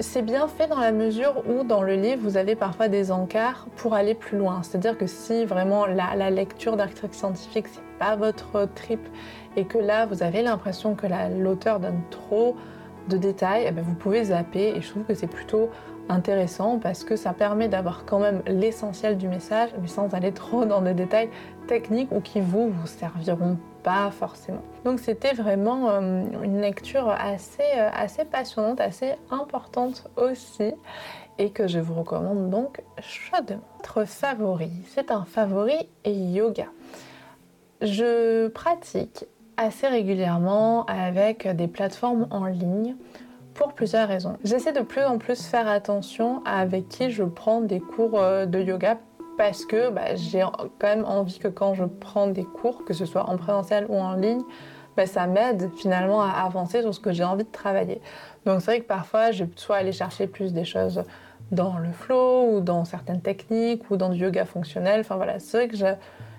C'est 0.00 0.22
bien 0.22 0.48
fait 0.48 0.66
dans 0.66 0.80
la 0.80 0.90
mesure 0.90 1.44
où 1.48 1.62
dans 1.62 1.82
le 1.82 1.94
livre 1.94 2.20
vous 2.22 2.36
avez 2.36 2.56
parfois 2.56 2.88
des 2.88 3.12
encarts 3.12 3.66
pour 3.76 3.94
aller 3.94 4.14
plus 4.14 4.36
loin. 4.36 4.62
C'est-à-dire 4.62 4.98
que 4.98 5.06
si 5.06 5.44
vraiment 5.44 5.86
la, 5.86 6.30
lecture 6.30 6.76
d'articles 6.76 7.14
scientifiques 7.14 7.68
c'est 7.68 7.98
pas 7.98 8.16
votre 8.16 8.68
trip 8.74 9.00
et 9.56 9.64
que 9.64 9.78
là 9.78 10.06
vous 10.06 10.24
avez 10.24 10.42
l'impression 10.42 10.96
que 10.96 11.06
l'auteur 11.38 11.78
donne 11.78 12.00
trop 12.10 12.56
de 13.08 13.16
détails, 13.16 13.66
eh 13.68 13.70
ben, 13.70 13.84
vous 13.84 13.94
pouvez 13.94 14.24
zapper 14.24 14.74
et 14.74 14.80
je 14.80 14.90
trouve 14.90 15.04
que 15.04 15.14
c'est 15.14 15.28
plutôt 15.28 15.70
intéressant 16.08 16.78
parce 16.78 17.04
que 17.04 17.16
ça 17.16 17.32
permet 17.32 17.68
d'avoir 17.68 18.04
quand 18.04 18.18
même 18.18 18.42
l'essentiel 18.46 19.16
du 19.16 19.28
message, 19.28 19.70
mais 19.80 19.88
sans 19.88 20.14
aller 20.14 20.32
trop 20.32 20.64
dans 20.64 20.82
des 20.82 20.94
détails 20.94 21.30
techniques 21.66 22.12
ou 22.12 22.20
qui 22.20 22.40
vous 22.40 22.68
vous 22.68 22.86
serviront 22.86 23.58
pas 23.82 24.10
forcément. 24.10 24.62
Donc 24.84 24.98
c'était 24.98 25.34
vraiment 25.34 25.90
euh, 25.90 26.22
une 26.42 26.60
lecture 26.60 27.08
assez, 27.08 27.62
euh, 27.76 27.90
assez 27.94 28.24
passionnante, 28.24 28.80
assez 28.80 29.12
importante 29.30 30.08
aussi 30.16 30.72
et 31.38 31.50
que 31.50 31.66
je 31.66 31.78
vous 31.78 31.94
recommande 31.94 32.50
donc 32.50 32.80
chaudement. 33.00 33.60
Votre 33.78 34.04
favori, 34.04 34.70
c'est 34.88 35.10
un 35.10 35.24
favori 35.24 35.88
yoga. 36.04 36.66
Je 37.82 38.48
pratique 38.48 39.26
assez 39.56 39.86
régulièrement 39.86 40.84
avec 40.86 41.46
des 41.48 41.68
plateformes 41.68 42.26
en 42.30 42.46
ligne 42.46 42.96
pour 43.54 43.72
plusieurs 43.72 44.08
raisons. 44.08 44.36
J'essaie 44.44 44.72
de 44.72 44.80
plus 44.80 45.04
en 45.04 45.18
plus 45.18 45.46
faire 45.46 45.68
attention 45.68 46.42
à 46.44 46.58
avec 46.58 46.88
qui 46.88 47.10
je 47.10 47.22
prends 47.22 47.60
des 47.60 47.80
cours 47.80 48.18
euh, 48.18 48.46
de 48.46 48.58
yoga 48.58 48.98
parce 49.36 49.64
que 49.64 49.90
bah, 49.90 50.14
j'ai 50.14 50.40
quand 50.40 50.88
même 50.88 51.04
envie 51.04 51.38
que 51.38 51.48
quand 51.48 51.74
je 51.74 51.84
prends 51.84 52.26
des 52.26 52.44
cours, 52.44 52.84
que 52.84 52.94
ce 52.94 53.04
soit 53.04 53.28
en 53.28 53.36
présentiel 53.36 53.86
ou 53.88 53.96
en 53.96 54.14
ligne, 54.14 54.42
bah, 54.96 55.06
ça 55.06 55.26
m'aide 55.26 55.70
finalement 55.76 56.22
à 56.22 56.30
avancer 56.30 56.82
sur 56.82 56.94
ce 56.94 57.00
que 57.00 57.12
j'ai 57.12 57.24
envie 57.24 57.44
de 57.44 57.50
travailler. 57.50 58.00
Donc 58.46 58.60
c'est 58.60 58.70
vrai 58.70 58.80
que 58.80 58.86
parfois 58.86 59.32
je 59.32 59.44
vais 59.44 59.50
soit 59.56 59.76
aller 59.76 59.92
chercher 59.92 60.26
plus 60.26 60.52
des 60.52 60.64
choses 60.64 61.02
dans 61.50 61.78
le 61.78 61.92
flow 61.92 62.56
ou 62.56 62.60
dans 62.60 62.84
certaines 62.84 63.20
techniques 63.20 63.90
ou 63.90 63.96
dans 63.96 64.08
du 64.08 64.18
yoga 64.18 64.44
fonctionnel. 64.44 65.00
Enfin 65.00 65.16
voilà, 65.16 65.38
c'est 65.38 65.56
vrai 65.56 65.68
que 65.68 65.76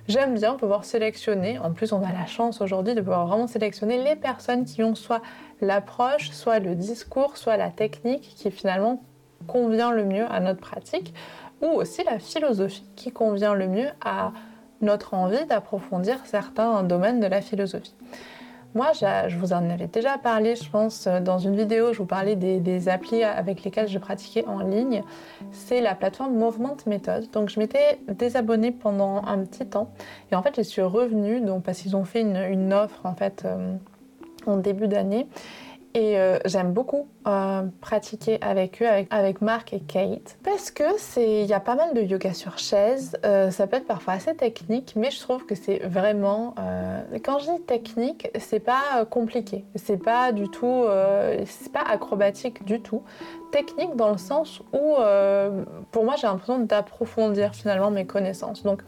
j'aime 0.07 0.35
bien 0.35 0.55
pouvoir 0.55 0.85
sélectionner. 0.85 1.59
En 1.59 1.73
plus, 1.73 1.91
on 1.93 2.03
a 2.03 2.11
la 2.11 2.25
chance 2.25 2.61
aujourd'hui 2.61 2.95
de 2.95 3.01
pouvoir 3.01 3.27
vraiment 3.27 3.47
sélectionner 3.47 4.01
les 4.03 4.15
personnes 4.15 4.65
qui 4.65 4.83
ont 4.83 4.95
soit 4.95 5.21
l'approche, 5.61 6.31
soit 6.31 6.59
le 6.59 6.75
discours, 6.75 7.37
soit 7.37 7.57
la 7.57 7.69
technique 7.69 8.33
qui 8.35 8.51
finalement 8.51 9.03
convient 9.47 9.91
le 9.91 10.05
mieux 10.05 10.25
à 10.29 10.39
notre 10.39 10.59
pratique 10.59 11.13
ou 11.61 11.67
aussi 11.67 12.03
la 12.03 12.19
philosophie 12.19 12.85
qui 12.95 13.11
convient 13.11 13.53
le 13.53 13.67
mieux 13.67 13.89
à 14.03 14.31
notre 14.81 15.13
envie 15.13 15.45
d'approfondir 15.45 16.17
certains 16.25 16.83
domaines 16.83 17.19
de 17.19 17.27
la 17.27 17.41
philosophie. 17.41 17.95
Moi, 18.75 18.91
je 18.91 19.37
vous 19.37 19.53
en 19.53 19.69
avais 19.69 19.87
déjà 19.87 20.17
parlé, 20.17 20.57
je 20.57 20.69
pense, 20.69 21.07
dans 21.07 21.39
une 21.39 21.55
vidéo, 21.55 21.93
je 21.93 21.99
vous 21.99 22.05
parlais 22.05 22.35
des, 22.35 22.89
applis 22.89 23.23
avec 23.23 23.63
lesquelles 23.63 23.87
je 23.87 23.97
pratiquais 23.97 24.45
en 24.47 24.59
ligne. 24.59 25.01
C'est 25.51 25.79
la 25.79 25.95
plateforme 25.95 26.35
Movement 26.35 26.75
Method. 26.85 27.31
Donc, 27.31 27.47
je 27.47 27.57
m'étais 27.57 28.01
désabonnée 28.09 28.73
pendant 28.73 29.23
un 29.23 29.45
petit 29.45 29.65
temps. 29.65 29.91
Et 30.29 30.35
en 30.35 30.43
fait, 30.43 30.57
je 30.57 30.61
suis 30.61 30.81
revenue 30.81 31.39
donc, 31.39 31.63
parce 31.63 31.79
qu'ils 31.81 31.95
ont 31.95 32.03
fait 32.03 32.19
une, 32.19 32.73
offre, 32.73 32.99
en 33.05 33.15
fait, 33.15 33.43
euh, 33.45 33.75
en 34.45 34.57
début 34.57 34.89
d'année. 34.89 35.25
Et 35.95 36.19
euh, 36.19 36.37
j'aime 36.43 36.73
beaucoup 36.73 37.07
euh, 37.25 37.63
pratiquer 37.79 38.37
avec 38.41 38.81
eux, 38.81 39.05
avec, 39.09 39.39
Marc 39.41 39.71
et 39.71 39.79
Kate, 39.79 40.37
parce 40.43 40.69
que 40.69 40.83
c'est, 40.97 41.43
il 41.43 41.45
y 41.45 41.53
a 41.53 41.61
pas 41.61 41.75
mal 41.75 41.93
de 41.93 42.01
yoga 42.01 42.33
sur 42.33 42.57
chaise. 42.57 43.17
Euh, 43.23 43.49
ça 43.49 43.65
peut 43.65 43.77
être 43.77 43.87
parfois 43.87 44.15
assez 44.15 44.35
technique, 44.35 44.93
mais 44.97 45.09
je 45.09 45.21
trouve 45.21 45.45
que 45.45 45.55
c'est 45.55 45.79
vraiment. 45.85 46.53
quand 47.23 47.39
je 47.39 47.49
dis 47.49 47.61
technique, 47.61 48.29
c'est 48.37 48.59
pas 48.59 49.05
compliqué, 49.09 49.63
c'est 49.75 49.95
pas 49.95 50.33
du 50.33 50.49
tout, 50.49 50.83
c'est 51.45 51.71
pas 51.71 51.83
acrobatique 51.89 52.65
du 52.65 52.81
tout. 52.81 53.03
Technique 53.53 53.95
dans 53.95 54.11
le 54.11 54.17
sens 54.17 54.59
où, 54.73 54.95
pour 55.91 56.03
moi, 56.03 56.15
j'ai 56.17 56.27
l'impression 56.27 56.59
d'approfondir 56.59 57.55
finalement 57.55 57.89
mes 57.89 58.05
connaissances. 58.05 58.63
Donc 58.63 58.81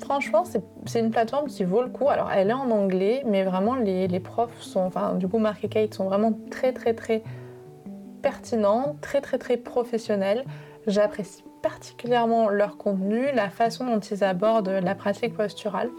franchement, 0.00 0.44
c'est 0.86 1.00
une 1.00 1.10
plateforme 1.10 1.46
qui 1.46 1.64
vaut 1.64 1.82
le 1.82 1.88
coup. 1.88 2.08
Alors, 2.08 2.30
elle 2.30 2.50
est 2.50 2.54
en 2.54 2.70
anglais, 2.70 3.22
mais 3.26 3.44
vraiment, 3.44 3.74
les, 3.74 4.20
profs 4.20 4.60
sont, 4.60 4.80
enfin, 4.80 5.14
du 5.14 5.28
coup, 5.28 5.38
Marc 5.38 5.64
et 5.64 5.68
Kate 5.68 5.94
sont 5.94 6.04
vraiment 6.04 6.32
très, 6.50 6.72
très, 6.72 6.94
très 6.94 7.22
pertinents, 8.22 8.96
très, 9.00 9.20
très, 9.20 9.38
très 9.38 9.56
professionnels. 9.56 10.44
J'apprécie 10.86 11.44
particulièrement 11.62 12.48
leur 12.48 12.76
contenu, 12.76 13.26
la 13.34 13.50
façon 13.50 13.84
dont 13.84 14.00
ils 14.00 14.24
abordent 14.24 14.68
la 14.68 14.94
pratique 14.94 15.34
posturale. 15.34 15.90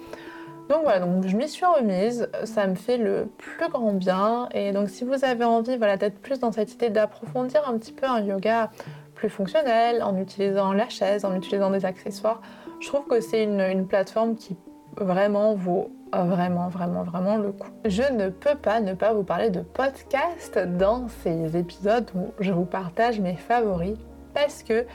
Donc 0.70 0.84
voilà, 0.84 1.06
je 1.26 1.36
m'y 1.36 1.50
suis 1.50 1.66
remise, 1.66 2.30
ça 2.46 2.66
me 2.66 2.76
fait 2.76 2.98
le 2.98 3.28
plus 3.38 3.70
grand 3.70 3.94
bien. 3.94 4.48
Et 4.54 4.72
donc 4.72 4.90
si 4.90 5.04
vous 5.04 5.26
avez 5.26 5.44
envie 5.44 5.76
voilà, 5.78 5.98
d'être 5.98 6.20
plus 6.20 6.40
dans 6.40 6.52
cette 6.52 6.74
idée 6.74 6.90
d'approfondir 6.90 7.68
un 7.68 7.78
petit 7.78 7.92
peu 7.92 8.06
un 8.08 8.22
yoga 8.22 8.72
plus 9.16 9.30
fonctionnel, 9.30 10.02
en 10.02 10.18
utilisant 10.18 10.74
la 10.74 10.90
chaise, 10.90 11.26
en 11.26 11.36
utilisant 11.36 11.70
des 11.72 11.86
accessoires, 11.86 12.42
je 12.82 12.88
trouve 12.88 13.06
que 13.06 13.22
c'est 13.22 13.44
une, 13.44 13.88
plateforme 13.88 14.36
qui 14.36 14.58
vraiment 14.98 15.54
vaut 15.54 15.92
vraiment, 16.12 16.68
vraiment, 16.68 17.04
vraiment 17.04 17.38
le 17.38 17.52
coup. 17.52 17.70
Je 17.86 18.02
ne 18.12 18.30
peux 18.30 18.56
pas 18.56 18.82
ne 18.82 18.94
pas 18.94 19.14
vous 19.14 19.24
parler 19.24 19.50
de 19.50 19.62
podcast 19.62 20.60
dans 20.78 21.08
ces 21.24 21.56
épisodes 21.56 22.10
où 22.16 22.34
je 22.40 22.52
vous 22.52 22.66
partage 22.66 23.20
mes 23.20 23.36
favoris 23.36 23.98
parce 24.34 24.64
que 24.64 24.86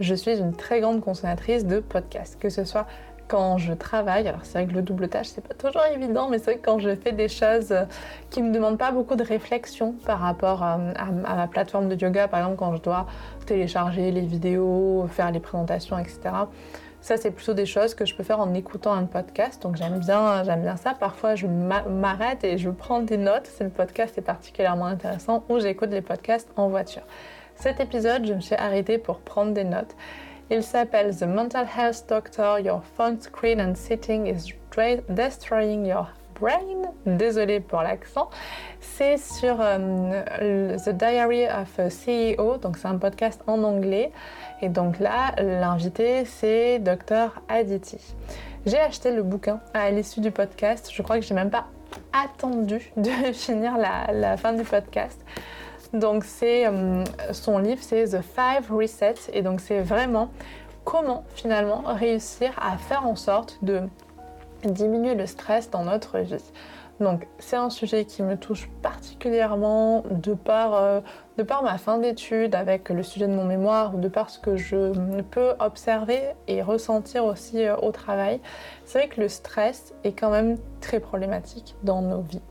je 0.00 0.14
suis 0.14 0.38
une 0.38 0.54
très 0.54 0.80
grande 0.80 1.00
consommatrice 1.00 1.66
de 1.66 1.80
podcasts, 1.80 2.38
que 2.38 2.48
ce 2.48 2.64
soit 2.64 2.86
quand 3.28 3.58
je 3.58 3.72
travaille, 3.72 4.28
alors 4.28 4.44
c'est 4.44 4.58
vrai 4.58 4.66
que 4.66 4.74
le 4.74 4.82
double 4.82 5.08
tâche 5.08 5.28
c'est 5.28 5.46
pas 5.46 5.54
toujours 5.54 5.84
évident, 5.86 6.28
mais 6.28 6.38
c'est 6.38 6.44
vrai 6.44 6.56
que 6.56 6.64
quand 6.64 6.78
je 6.78 6.94
fais 6.94 7.12
des 7.12 7.28
choses 7.28 7.74
qui 8.30 8.42
me 8.42 8.52
demandent 8.52 8.78
pas 8.78 8.92
beaucoup 8.92 9.16
de 9.16 9.24
réflexion 9.24 9.94
par 10.04 10.20
rapport 10.20 10.62
à, 10.62 10.74
à 10.96 11.10
ma 11.10 11.48
plateforme 11.48 11.88
de 11.88 11.96
yoga, 11.96 12.28
par 12.28 12.40
exemple 12.40 12.56
quand 12.56 12.76
je 12.76 12.82
dois 12.82 13.06
télécharger 13.46 14.10
les 14.10 14.20
vidéos, 14.20 15.06
faire 15.08 15.30
les 15.30 15.40
présentations, 15.40 15.98
etc. 15.98 16.20
Ça, 17.02 17.16
c'est 17.16 17.32
plutôt 17.32 17.52
des 17.52 17.66
choses 17.66 17.96
que 17.96 18.06
je 18.06 18.14
peux 18.14 18.22
faire 18.22 18.38
en 18.38 18.54
écoutant 18.54 18.92
un 18.92 19.06
podcast. 19.06 19.60
Donc, 19.60 19.74
j'aime 19.74 19.98
bien, 19.98 20.44
j'aime 20.44 20.62
bien 20.62 20.76
ça. 20.76 20.94
Parfois, 20.94 21.34
je 21.34 21.48
m'arrête 21.48 22.44
et 22.44 22.58
je 22.58 22.70
prends 22.70 23.02
des 23.02 23.16
notes 23.16 23.46
si 23.48 23.64
le 23.64 23.70
podcast 23.70 24.16
est 24.18 24.22
particulièrement 24.22 24.86
intéressant 24.86 25.44
ou 25.48 25.58
j'écoute 25.58 25.90
les 25.90 26.00
podcasts 26.00 26.48
en 26.56 26.68
voiture. 26.68 27.02
Cet 27.56 27.80
épisode, 27.80 28.24
je 28.24 28.34
me 28.34 28.40
suis 28.40 28.54
arrêtée 28.54 28.98
pour 28.98 29.18
prendre 29.18 29.52
des 29.52 29.64
notes. 29.64 29.96
Il 30.48 30.62
s'appelle 30.62 31.16
The 31.16 31.24
Mental 31.24 31.66
Health 31.66 32.04
Doctor, 32.08 32.60
Your 32.60 32.84
Phone 32.96 33.20
Screen 33.20 33.60
and 33.60 33.74
Sitting 33.74 34.28
is 34.28 34.52
Destroying 35.08 35.84
Your 35.84 36.06
Brain. 36.42 36.90
Désolée 37.06 37.60
pour 37.60 37.82
l'accent. 37.82 38.28
C'est 38.80 39.16
sur 39.16 39.58
euh, 39.60 40.76
The 40.76 40.88
Diary 40.88 41.46
of 41.46 41.78
a 41.78 41.88
CEO, 41.88 42.56
donc 42.56 42.78
c'est 42.78 42.88
un 42.88 42.98
podcast 42.98 43.40
en 43.46 43.62
anglais. 43.62 44.10
Et 44.60 44.68
donc 44.68 44.98
là, 44.98 45.36
l'invité, 45.38 46.24
c'est 46.24 46.80
Dr 46.80 47.40
Aditi. 47.48 47.98
J'ai 48.66 48.80
acheté 48.80 49.12
le 49.12 49.22
bouquin 49.22 49.60
à 49.72 49.92
l'issue 49.92 50.20
du 50.20 50.32
podcast. 50.32 50.90
Je 50.92 51.00
crois 51.02 51.20
que 51.20 51.24
j'ai 51.24 51.34
même 51.34 51.50
pas 51.50 51.66
attendu 52.12 52.90
de 52.96 53.10
finir 53.32 53.78
la, 53.78 54.36
fin 54.36 54.52
du 54.52 54.64
podcast. 54.64 55.24
Donc 55.92 56.24
c'est 56.24 56.66
euh, 56.66 57.04
son 57.30 57.58
livre, 57.58 57.82
c'est 57.82 58.04
The 58.06 58.20
Five 58.20 58.68
Resets. 58.68 59.30
Et 59.32 59.42
donc 59.42 59.60
c'est 59.60 59.80
vraiment 59.80 60.32
comment 60.84 61.22
finalement 61.36 61.84
réussir 61.86 62.50
à 62.60 62.76
faire 62.78 63.06
en 63.06 63.14
sorte 63.14 63.58
de 63.62 63.82
diminuer 64.64 65.14
le 65.14 65.26
stress 65.26 65.70
dans 65.70 65.84
notre 65.84 66.18
vie. 66.18 66.52
Donc 67.00 67.26
c'est 67.38 67.56
un 67.56 67.70
sujet 67.70 68.04
qui 68.04 68.22
me 68.22 68.36
touche 68.36 68.68
particulièrement 68.80 70.04
de 70.10 70.34
par, 70.34 70.74
euh, 70.74 71.00
de 71.36 71.42
par 71.42 71.62
ma 71.62 71.78
fin 71.78 71.98
d'études 71.98 72.54
avec 72.54 72.90
le 72.90 73.02
sujet 73.02 73.26
de 73.26 73.32
mon 73.32 73.44
mémoire 73.44 73.94
ou 73.94 73.98
de 73.98 74.08
par 74.08 74.30
ce 74.30 74.38
que 74.38 74.56
je 74.56 74.92
peux 75.30 75.54
observer 75.58 76.20
et 76.48 76.62
ressentir 76.62 77.24
aussi 77.24 77.64
euh, 77.64 77.76
au 77.76 77.90
travail. 77.90 78.40
C'est 78.84 78.98
vrai 78.98 79.08
que 79.08 79.20
le 79.20 79.28
stress 79.28 79.94
est 80.04 80.12
quand 80.12 80.30
même 80.30 80.58
très 80.80 81.00
problématique 81.00 81.74
dans 81.82 82.02
nos 82.02 82.20
vies. 82.20 82.42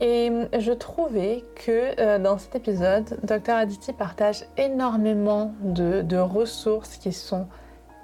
Et 0.00 0.30
je 0.58 0.72
trouvais 0.72 1.42
que 1.54 1.98
euh, 1.98 2.18
dans 2.18 2.36
cet 2.36 2.54
épisode, 2.54 3.18
Dr 3.22 3.54
Aditi 3.54 3.94
partage 3.94 4.44
énormément 4.58 5.54
de, 5.62 6.02
de 6.02 6.18
ressources 6.18 6.98
qui 6.98 7.14
sont 7.14 7.46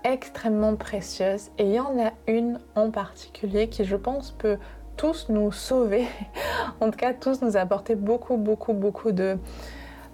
extrêmement 0.04 0.76
précieuses 0.76 1.50
et 1.58 1.64
il 1.64 1.72
y 1.72 1.80
en 1.80 1.98
a 2.00 2.12
une 2.26 2.58
en 2.74 2.90
particulier 2.90 3.68
qui 3.68 3.84
je 3.84 3.96
pense 3.96 4.32
peut 4.32 4.58
tous 4.96 5.28
nous 5.28 5.52
sauver, 5.52 6.06
en 6.80 6.90
tout 6.90 6.98
cas 6.98 7.14
tous 7.14 7.42
nous 7.42 7.56
apporter 7.56 7.94
beaucoup, 7.94 8.36
beaucoup, 8.36 8.72
beaucoup 8.72 9.12
de 9.12 9.38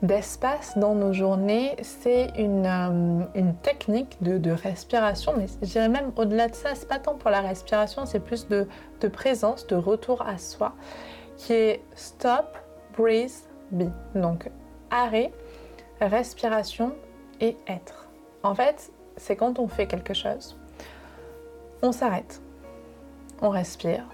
d'espace 0.02 0.78
dans 0.78 0.94
nos 0.94 1.12
journées, 1.12 1.74
c'est 1.82 2.28
une, 2.38 2.66
euh, 2.66 3.52
technique 3.62 4.16
de, 4.22 4.50
respiration, 4.50 5.34
mais 5.36 5.46
je 5.60 5.78
même 5.80 6.12
au-delà 6.16 6.48
de 6.48 6.54
ça, 6.54 6.74
c'est 6.74 6.88
pas 6.88 7.00
tant 7.00 7.16
pour 7.16 7.30
la 7.30 7.40
respiration, 7.40 8.06
c'est 8.06 8.20
plus 8.20 8.46
de, 8.46 8.68
de, 9.00 9.08
présence, 9.08 9.66
de 9.66 9.74
retour 9.74 10.22
à 10.22 10.38
soi, 10.38 10.74
qui 11.36 11.52
est 11.52 11.82
stop, 11.94 12.56
breathe, 12.96 13.42
be. 13.72 13.86
Donc 14.14 14.50
arrêt, 14.90 15.32
respiration 16.00 16.92
et 17.40 17.56
être. 17.66 18.08
En 18.44 18.54
fait, 18.54 18.92
c'est 19.18 19.36
quand 19.36 19.58
on 19.58 19.68
fait 19.68 19.86
quelque 19.86 20.14
chose, 20.14 20.58
on 21.82 21.92
s'arrête, 21.92 22.40
on 23.42 23.50
respire, 23.50 24.04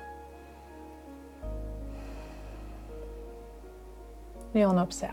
et 4.54 4.64
on 4.64 4.78
observe. 4.78 5.12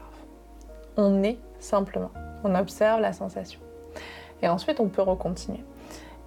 On 0.97 1.23
est 1.23 1.39
simplement. 1.59 2.11
On 2.43 2.55
observe 2.55 3.01
la 3.01 3.13
sensation. 3.13 3.59
Et 4.41 4.47
ensuite, 4.47 4.79
on 4.79 4.87
peut 4.87 5.01
recontinuer. 5.01 5.63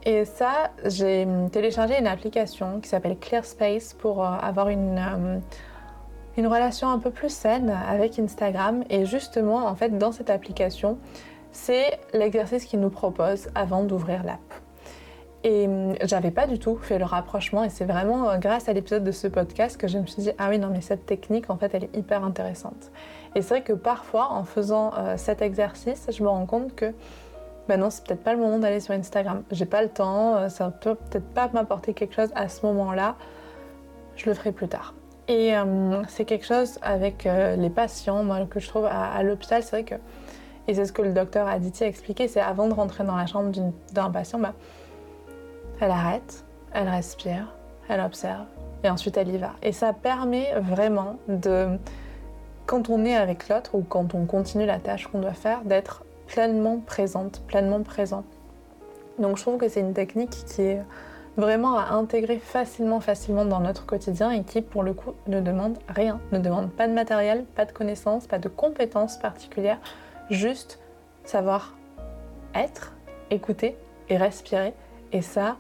Et 0.04 0.24
ça, 0.24 0.70
j'ai 0.84 1.26
téléchargé 1.50 1.98
une 1.98 2.06
application 2.06 2.80
qui 2.80 2.88
s'appelle 2.88 3.18
ClearSpace 3.18 3.94
pour 3.94 4.22
euh, 4.22 4.36
avoir 4.40 4.68
une, 4.68 4.98
euh, 4.98 5.38
une 6.36 6.46
relation 6.46 6.90
un 6.90 6.98
peu 6.98 7.10
plus 7.10 7.30
saine 7.30 7.70
avec 7.70 8.18
Instagram. 8.18 8.84
Et 8.90 9.06
justement, 9.06 9.66
en 9.66 9.74
fait, 9.74 9.96
dans 9.96 10.12
cette 10.12 10.28
application, 10.28 10.98
c'est 11.54 11.98
l'exercice 12.12 12.64
qu'il 12.66 12.80
nous 12.80 12.90
propose 12.90 13.48
avant 13.54 13.84
d'ouvrir 13.84 14.24
l'app. 14.24 14.40
Et 15.44 15.66
hum, 15.68 15.94
j'avais 16.02 16.30
pas 16.30 16.46
du 16.46 16.58
tout 16.58 16.76
fait 16.76 16.98
le 16.98 17.04
rapprochement 17.04 17.62
et 17.64 17.70
c'est 17.70 17.84
vraiment 17.84 18.28
euh, 18.28 18.38
grâce 18.38 18.68
à 18.68 18.72
l'épisode 18.72 19.04
de 19.04 19.12
ce 19.12 19.28
podcast 19.28 19.76
que 19.76 19.86
je 19.86 19.98
me 19.98 20.06
suis 20.06 20.22
dit 20.22 20.30
ah 20.38 20.48
oui 20.48 20.58
non 20.58 20.68
mais 20.72 20.80
cette 20.80 21.06
technique 21.06 21.50
en 21.50 21.56
fait 21.56 21.72
elle 21.74 21.84
est 21.84 21.96
hyper 21.96 22.24
intéressante. 22.24 22.90
Et 23.34 23.42
c'est 23.42 23.48
vrai 23.54 23.62
que 23.62 23.74
parfois 23.74 24.32
en 24.32 24.44
faisant 24.44 24.92
euh, 24.98 25.16
cet 25.16 25.42
exercice 25.42 26.08
je 26.10 26.22
me 26.22 26.28
rends 26.28 26.46
compte 26.46 26.74
que 26.74 26.92
ben 27.68 27.78
non 27.78 27.90
c'est 27.90 28.04
peut-être 28.04 28.24
pas 28.24 28.32
le 28.32 28.40
moment 28.40 28.58
d'aller 28.58 28.80
sur 28.80 28.94
Instagram. 28.94 29.42
J'ai 29.50 29.66
pas 29.66 29.82
le 29.82 29.90
temps, 29.90 30.34
euh, 30.34 30.48
ça 30.48 30.70
peut 30.70 30.94
peut-être 30.94 31.28
pas 31.34 31.48
m'apporter 31.52 31.92
quelque 31.92 32.14
chose 32.14 32.30
à 32.34 32.48
ce 32.48 32.64
moment-là. 32.66 33.14
Je 34.16 34.26
le 34.26 34.34
ferai 34.34 34.50
plus 34.50 34.68
tard. 34.68 34.94
Et 35.28 35.56
hum, 35.56 36.02
c'est 36.08 36.24
quelque 36.24 36.46
chose 36.46 36.78
avec 36.82 37.24
les 37.24 37.70
patients 37.70 38.46
que 38.46 38.60
je 38.60 38.68
trouve 38.68 38.86
à, 38.86 39.22
l'hôpital 39.22 39.62
c'est 39.62 39.70
vrai 39.70 39.84
que 39.84 39.94
et 40.66 40.74
c'est 40.74 40.84
ce 40.84 40.92
que 40.92 41.02
le 41.02 41.12
docteur 41.12 41.46
Aditi 41.46 41.84
a 41.84 41.86
expliqué 41.86 42.28
c'est 42.28 42.40
avant 42.40 42.68
de 42.68 42.74
rentrer 42.74 43.04
dans 43.04 43.16
la 43.16 43.26
chambre 43.26 43.52
d'un 43.92 44.10
patient 44.10 44.38
bah, 44.38 44.54
elle 45.80 45.90
arrête, 45.90 46.44
elle 46.72 46.88
respire, 46.88 47.52
elle 47.88 48.00
observe 48.00 48.46
et 48.84 48.90
ensuite 48.90 49.16
elle 49.16 49.28
y 49.28 49.38
va. 49.38 49.52
Et 49.62 49.72
ça 49.72 49.92
permet 49.92 50.54
vraiment 50.60 51.16
de, 51.28 51.78
quand 52.66 52.90
on 52.90 53.04
est 53.04 53.16
avec 53.16 53.48
l'autre 53.48 53.74
ou 53.74 53.82
quand 53.82 54.14
on 54.14 54.26
continue 54.26 54.66
la 54.66 54.78
tâche 54.78 55.06
qu'on 55.08 55.20
doit 55.20 55.32
faire, 55.32 55.62
d'être 55.64 56.04
pleinement 56.26 56.78
présente, 56.78 57.42
pleinement 57.46 57.82
présent. 57.82 58.24
Donc 59.18 59.36
je 59.36 59.42
trouve 59.42 59.58
que 59.58 59.68
c'est 59.68 59.80
une 59.80 59.94
technique 59.94 60.30
qui 60.46 60.62
est 60.62 60.82
vraiment 61.36 61.76
à 61.76 61.92
intégrer 61.94 62.38
facilement, 62.38 63.00
facilement 63.00 63.44
dans 63.44 63.60
notre 63.60 63.86
quotidien 63.86 64.30
et 64.30 64.42
qui, 64.42 64.60
pour 64.60 64.82
le 64.82 64.92
coup, 64.92 65.12
ne 65.26 65.40
demande 65.40 65.78
rien, 65.88 66.20
ne 66.32 66.38
demande 66.38 66.70
pas 66.70 66.86
de 66.86 66.92
matériel, 66.92 67.44
pas 67.56 67.64
de 67.64 67.72
connaissances, 67.72 68.26
pas 68.26 68.38
de 68.38 68.48
compétences 68.48 69.16
particulières, 69.16 69.78
juste 70.30 70.80
savoir 71.24 71.76
être, 72.54 72.94
écouter 73.30 73.76
et 74.08 74.16
respirer. 74.16 74.74
Et 75.12 75.22
ça, 75.22 75.56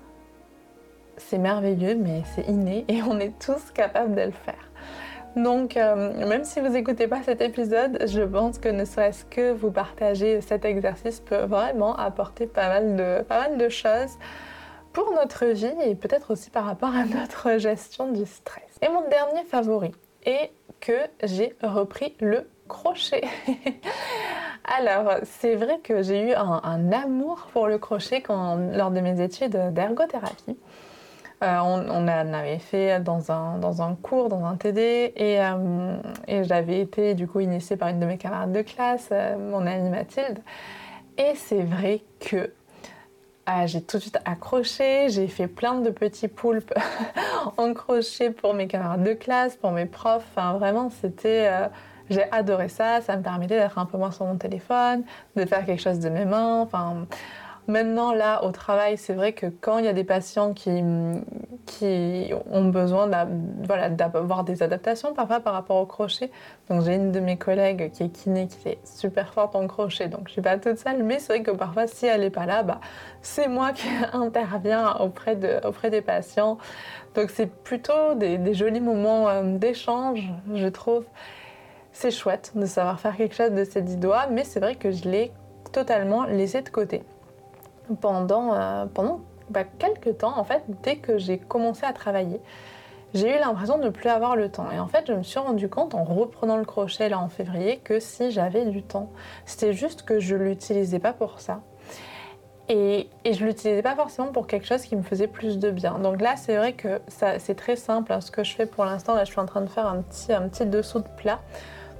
c'est 1.16 1.38
merveilleux, 1.38 1.94
mais 1.94 2.22
c'est 2.34 2.46
inné 2.48 2.84
et 2.88 3.02
on 3.02 3.18
est 3.18 3.38
tous 3.38 3.70
capables 3.70 4.14
de 4.14 4.22
le 4.22 4.32
faire. 4.32 4.70
Donc, 5.36 5.76
euh, 5.76 6.26
même 6.28 6.44
si 6.44 6.60
vous 6.60 6.68
n'écoutez 6.68 7.08
pas 7.08 7.22
cet 7.22 7.40
épisode, 7.40 8.04
je 8.06 8.22
pense 8.22 8.58
que 8.58 8.68
ne 8.68 8.84
serait-ce 8.84 9.24
que 9.24 9.52
vous 9.52 9.72
partager 9.72 10.40
cet 10.40 10.64
exercice 10.64 11.18
peut 11.18 11.44
vraiment 11.44 11.96
apporter 11.96 12.46
pas 12.46 12.80
de, 12.80 13.22
pas 13.22 13.48
mal 13.48 13.58
de 13.58 13.68
choses 13.68 14.16
pour 14.92 15.12
notre 15.12 15.46
vie 15.46 15.74
et 15.84 15.96
peut-être 15.96 16.30
aussi 16.30 16.50
par 16.50 16.64
rapport 16.64 16.94
à 16.94 17.04
notre 17.04 17.58
gestion 17.58 18.12
du 18.12 18.26
stress. 18.26 18.78
Et 18.80 18.88
mon 18.88 19.08
dernier 19.08 19.42
favori 19.44 19.90
est 20.24 20.52
que 20.80 20.98
j'ai 21.24 21.56
repris 21.62 22.14
le 22.20 22.48
crochet. 22.68 23.24
Alors, 24.64 25.16
c'est 25.24 25.56
vrai 25.56 25.78
que 25.82 26.02
j'ai 26.02 26.30
eu 26.30 26.34
un, 26.34 26.90
amour 26.92 27.48
pour 27.52 27.68
le 27.68 27.78
crochet 27.78 28.22
quand, 28.22 28.56
lors 28.56 28.90
de 28.90 29.00
mes 29.00 29.22
études 29.22 29.56
d'ergothérapie. 29.72 30.56
Euh, 31.42 31.58
on, 31.58 31.88
en 31.90 32.08
avait 32.08 32.58
fait 32.58 33.00
dans 33.00 33.30
un, 33.30 33.58
dans 33.58 33.82
un 33.82 33.94
cours, 33.96 34.30
dans 34.30 34.44
un 34.44 34.56
TD, 34.56 35.12
et, 35.14 35.42
euh, 35.42 35.96
et 36.26 36.44
j'avais 36.44 36.80
été 36.80 37.14
du 37.14 37.26
coup 37.26 37.40
initiée 37.40 37.76
par 37.76 37.88
une 37.88 38.00
de 38.00 38.06
mes 38.06 38.16
camarades 38.16 38.52
de 38.52 38.62
classe, 38.62 39.08
euh, 39.12 39.36
mon 39.36 39.66
amie 39.66 39.90
Mathilde. 39.90 40.38
Et 41.18 41.34
c'est 41.34 41.62
vrai 41.62 42.02
que 42.20 42.50
j'ai 43.66 43.82
tout 43.82 43.98
de 43.98 44.02
suite 44.02 44.18
accroché, 44.24 45.10
j'ai 45.10 45.28
fait 45.28 45.48
plein 45.48 45.74
de 45.80 45.90
petits 45.90 46.28
poulpes 46.28 46.72
en 47.58 47.74
crochet 47.74 48.30
pour 48.30 48.54
mes 48.54 48.66
camarades 48.66 49.04
de 49.04 49.12
classe, 49.12 49.56
pour 49.56 49.72
mes 49.72 49.86
profs. 49.86 50.24
Enfin, 50.34 50.54
vraiment, 50.54 50.88
c'était. 50.88 51.50
J'ai 52.10 52.30
adoré 52.32 52.68
ça, 52.68 53.00
ça 53.00 53.16
me 53.16 53.22
permettait 53.22 53.58
d'être 53.58 53.78
un 53.78 53.86
peu 53.86 53.98
moins 53.98 54.10
sur 54.10 54.26
mon 54.26 54.36
téléphone, 54.36 55.04
de 55.36 55.44
faire 55.44 55.64
quelque 55.64 55.82
chose 55.82 56.00
de 56.00 56.08
mes 56.08 56.24
mains. 56.24 56.60
Enfin, 56.60 57.06
Maintenant, 57.66 58.12
là, 58.12 58.44
au 58.44 58.50
travail, 58.50 58.98
c'est 58.98 59.14
vrai 59.14 59.32
que 59.32 59.46
quand 59.46 59.78
il 59.78 59.86
y 59.86 59.88
a 59.88 59.94
des 59.94 60.04
patients 60.04 60.52
qui, 60.52 60.82
qui 61.64 62.30
ont 62.50 62.66
besoin 62.66 63.06
d'avoir 63.06 64.44
des 64.44 64.62
adaptations, 64.62 65.14
parfois 65.14 65.40
par 65.40 65.54
rapport 65.54 65.78
au 65.78 65.86
crochet, 65.86 66.30
donc 66.68 66.82
j'ai 66.82 66.94
une 66.94 67.10
de 67.10 67.20
mes 67.20 67.38
collègues 67.38 67.90
qui 67.90 68.02
est 68.02 68.10
kiné, 68.10 68.48
qui 68.48 68.68
est 68.68 68.86
super 68.86 69.32
forte 69.32 69.56
en 69.56 69.66
crochet, 69.66 70.08
donc 70.08 70.28
je 70.28 70.32
suis 70.32 70.42
pas 70.42 70.58
toute 70.58 70.76
seule, 70.76 71.02
mais 71.02 71.18
c'est 71.18 71.36
vrai 71.36 71.42
que 71.42 71.52
parfois, 71.52 71.86
si 71.86 72.04
elle 72.04 72.20
n'est 72.20 72.28
pas 72.28 72.44
là, 72.44 72.62
bah, 72.62 72.80
c'est 73.22 73.48
moi 73.48 73.72
qui 73.72 73.88
interviens 74.12 74.96
auprès, 75.00 75.34
de, 75.34 75.66
auprès 75.66 75.88
des 75.88 76.02
patients. 76.02 76.58
Donc 77.14 77.30
c'est 77.30 77.46
plutôt 77.46 78.14
des, 78.14 78.52
jolis 78.52 78.80
moments 78.80 79.26
euh, 79.30 79.56
d'échange, 79.56 80.30
je 80.54 80.66
trouve. 80.66 81.06
C'est 81.94 82.10
chouette 82.10 82.50
de 82.56 82.66
savoir 82.66 82.98
faire 82.98 83.16
quelque 83.16 83.36
chose 83.36 83.52
de 83.52 83.64
ces 83.64 83.80
dix 83.80 83.96
doigts, 83.96 84.26
mais 84.26 84.42
c'est 84.42 84.58
vrai 84.58 84.74
que 84.74 84.90
je 84.90 85.08
l'ai 85.08 85.32
totalement 85.72 86.24
laissé 86.24 86.60
de 86.60 86.68
côté 86.68 87.04
pendant, 88.00 88.52
euh, 88.52 88.86
pendant 88.92 89.20
bah, 89.48 89.62
quelques 89.64 90.18
temps, 90.18 90.36
en 90.36 90.42
fait, 90.42 90.64
dès 90.82 90.96
que 90.96 91.18
j'ai 91.18 91.38
commencé 91.38 91.86
à 91.86 91.92
travailler, 91.92 92.40
j'ai 93.14 93.36
eu 93.36 93.38
l'impression 93.38 93.78
de 93.78 93.84
ne 93.84 93.90
plus 93.90 94.08
avoir 94.08 94.34
le 94.34 94.50
temps. 94.50 94.66
Et 94.72 94.80
en 94.80 94.88
fait, 94.88 95.04
je 95.06 95.12
me 95.12 95.22
suis 95.22 95.38
rendu 95.38 95.68
compte 95.68 95.94
en 95.94 96.02
reprenant 96.02 96.56
le 96.56 96.64
crochet 96.64 97.08
là 97.08 97.20
en 97.20 97.28
février 97.28 97.76
que 97.76 98.00
si 98.00 98.32
j'avais 98.32 98.64
du 98.66 98.82
temps, 98.82 99.10
c'était 99.46 99.72
juste 99.72 100.02
que 100.02 100.18
je 100.18 100.34
l'utilisais 100.34 100.98
pas 100.98 101.12
pour 101.12 101.38
ça. 101.38 101.60
Et, 102.68 103.08
et 103.24 103.34
je 103.34 103.44
l'utilisais 103.44 103.82
pas 103.82 103.94
forcément 103.94 104.32
pour 104.32 104.48
quelque 104.48 104.66
chose 104.66 104.82
qui 104.82 104.96
me 104.96 105.02
faisait 105.02 105.28
plus 105.28 105.60
de 105.60 105.70
bien. 105.70 106.00
Donc 106.00 106.20
là, 106.20 106.34
c'est 106.34 106.56
vrai 106.56 106.72
que 106.72 107.00
c'est 107.06 107.54
très 107.54 107.76
simple. 107.76 108.12
Hein, 108.12 108.20
ce 108.20 108.32
que 108.32 108.42
je 108.42 108.52
fais 108.52 108.66
pour 108.66 108.84
l'instant, 108.84 109.14
là, 109.14 109.24
je 109.24 109.30
suis 109.30 109.40
en 109.40 109.46
train 109.46 109.60
de 109.60 109.68
faire 109.68 109.86
un 109.86 110.02
petit, 110.02 110.32
un 110.32 110.48
petit 110.48 110.66
dessous 110.66 110.98
de 110.98 111.08
plat. 111.16 111.40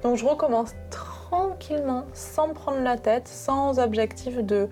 Donc 0.05 0.17
je 0.17 0.25
recommence 0.25 0.75
tranquillement, 0.91 2.05
sans 2.13 2.53
prendre 2.53 2.79
la 2.81 2.95
tête, 2.95 3.27
sans 3.27 3.79
objectif 3.79 4.37
de 4.37 4.69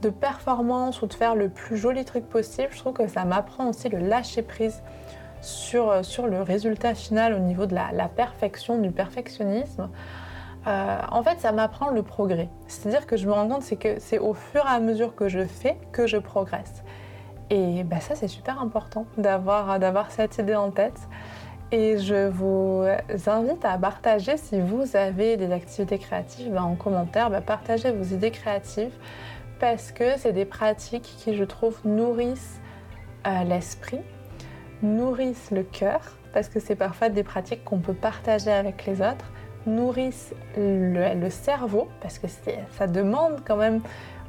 de 0.00 0.10
performance 0.10 1.02
ou 1.02 1.08
de 1.08 1.14
faire 1.14 1.34
le 1.34 1.48
plus 1.48 1.76
joli 1.76 2.04
truc 2.04 2.28
possible, 2.28 2.68
je 2.70 2.78
trouve 2.78 2.92
que 2.92 3.08
ça 3.08 3.24
m'apprend 3.24 3.70
aussi 3.70 3.88
le 3.88 3.98
lâcher 3.98 4.42
prise 4.42 4.84
sur, 5.40 6.04
sur 6.04 6.28
le 6.28 6.40
résultat 6.42 6.94
final 6.94 7.34
au 7.34 7.40
niveau 7.40 7.66
de 7.66 7.74
la, 7.74 8.08
perfection, 8.08 8.78
du 8.78 8.92
perfectionnisme. 8.92 9.88
Euh, 10.68 10.98
en 11.10 11.22
fait, 11.24 11.40
ça 11.40 11.50
m'apprend 11.50 11.90
le 11.90 12.04
progrès. 12.04 12.48
C'est-à-dire 12.68 13.06
que 13.06 13.16
je 13.16 13.26
me 13.26 13.32
rends 13.32 13.48
compte 13.48 13.62
c'est 13.62 13.76
que 13.76 13.98
c'est 13.98 14.20
au 14.20 14.34
fur 14.34 14.64
et 14.64 14.68
à 14.68 14.78
mesure 14.78 15.16
que 15.16 15.28
je 15.28 15.44
fais 15.44 15.76
que 15.90 16.06
je 16.06 16.18
progresse. 16.18 16.84
Et 17.50 17.82
bah, 17.82 17.98
ça, 17.98 18.14
c'est 18.14 18.28
super 18.28 18.60
important 18.60 19.06
d'avoir, 19.18 19.80
d'avoir 19.80 20.12
cette 20.12 20.38
idée 20.38 20.54
en 20.54 20.70
tête. 20.70 21.00
Et 21.72 21.98
je 21.98 22.28
vous 22.28 22.84
invite 23.26 23.64
à 23.64 23.76
partager 23.76 24.36
si 24.36 24.60
vous 24.60 24.96
avez 24.96 25.36
des 25.36 25.50
activités 25.50 25.98
créatives 25.98 26.56
en 26.56 26.76
commentaire, 26.76 27.28
bah, 27.28 27.40
partagez 27.40 27.90
vos 27.90 28.04
idées 28.04 28.30
créatives 28.30 28.92
parce 29.58 29.90
que 29.90 30.16
c'est 30.18 30.32
des 30.32 30.44
pratiques 30.44 31.14
qui, 31.18 31.34
je 31.34 31.44
trouve, 31.44 31.78
nourrissent 31.84 32.60
euh, 33.26 33.44
l'esprit, 33.44 34.00
nourrissent 34.82 35.50
le 35.50 35.62
cœur, 35.62 36.00
parce 36.32 36.48
que 36.48 36.60
c'est 36.60 36.76
parfois 36.76 37.08
des 37.08 37.22
pratiques 37.22 37.64
qu'on 37.64 37.78
peut 37.78 37.94
partager 37.94 38.52
avec 38.52 38.86
les 38.86 39.00
autres, 39.00 39.32
nourrissent 39.66 40.34
le, 40.56 41.28
cerveau, 41.30 41.88
parce 42.00 42.18
que 42.18 42.26
ça 42.70 42.86
demande 42.86 43.40
quand 43.44 43.56
même 43.56 43.80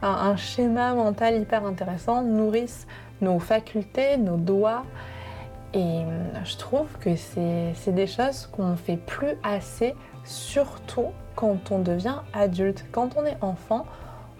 un, 0.01 0.35
schéma 0.35 0.95
mental 0.95 1.39
hyper 1.39 1.65
intéressant, 1.65 2.23
nourrissent 2.23 2.87
nos 3.21 3.39
facultés, 3.39 4.17
nos 4.17 4.37
doigts. 4.37 4.83
Et 5.77 5.79
euh, 5.79 6.43
je 6.43 6.57
trouve 6.57 6.87
que 6.99 7.15
c'est 7.15 7.91
des 7.91 8.07
choses 8.07 8.47
qu'on 8.47 8.69
ne 8.69 8.75
fait 8.75 8.97
plus 8.97 9.37
assez, 9.43 9.93
surtout 10.23 11.11
quand 11.35 11.71
on 11.71 11.77
devient 11.77 12.17
adulte. 12.33 12.83
Quand 12.91 13.15
on 13.15 13.23
est 13.23 13.37
enfant, 13.41 13.85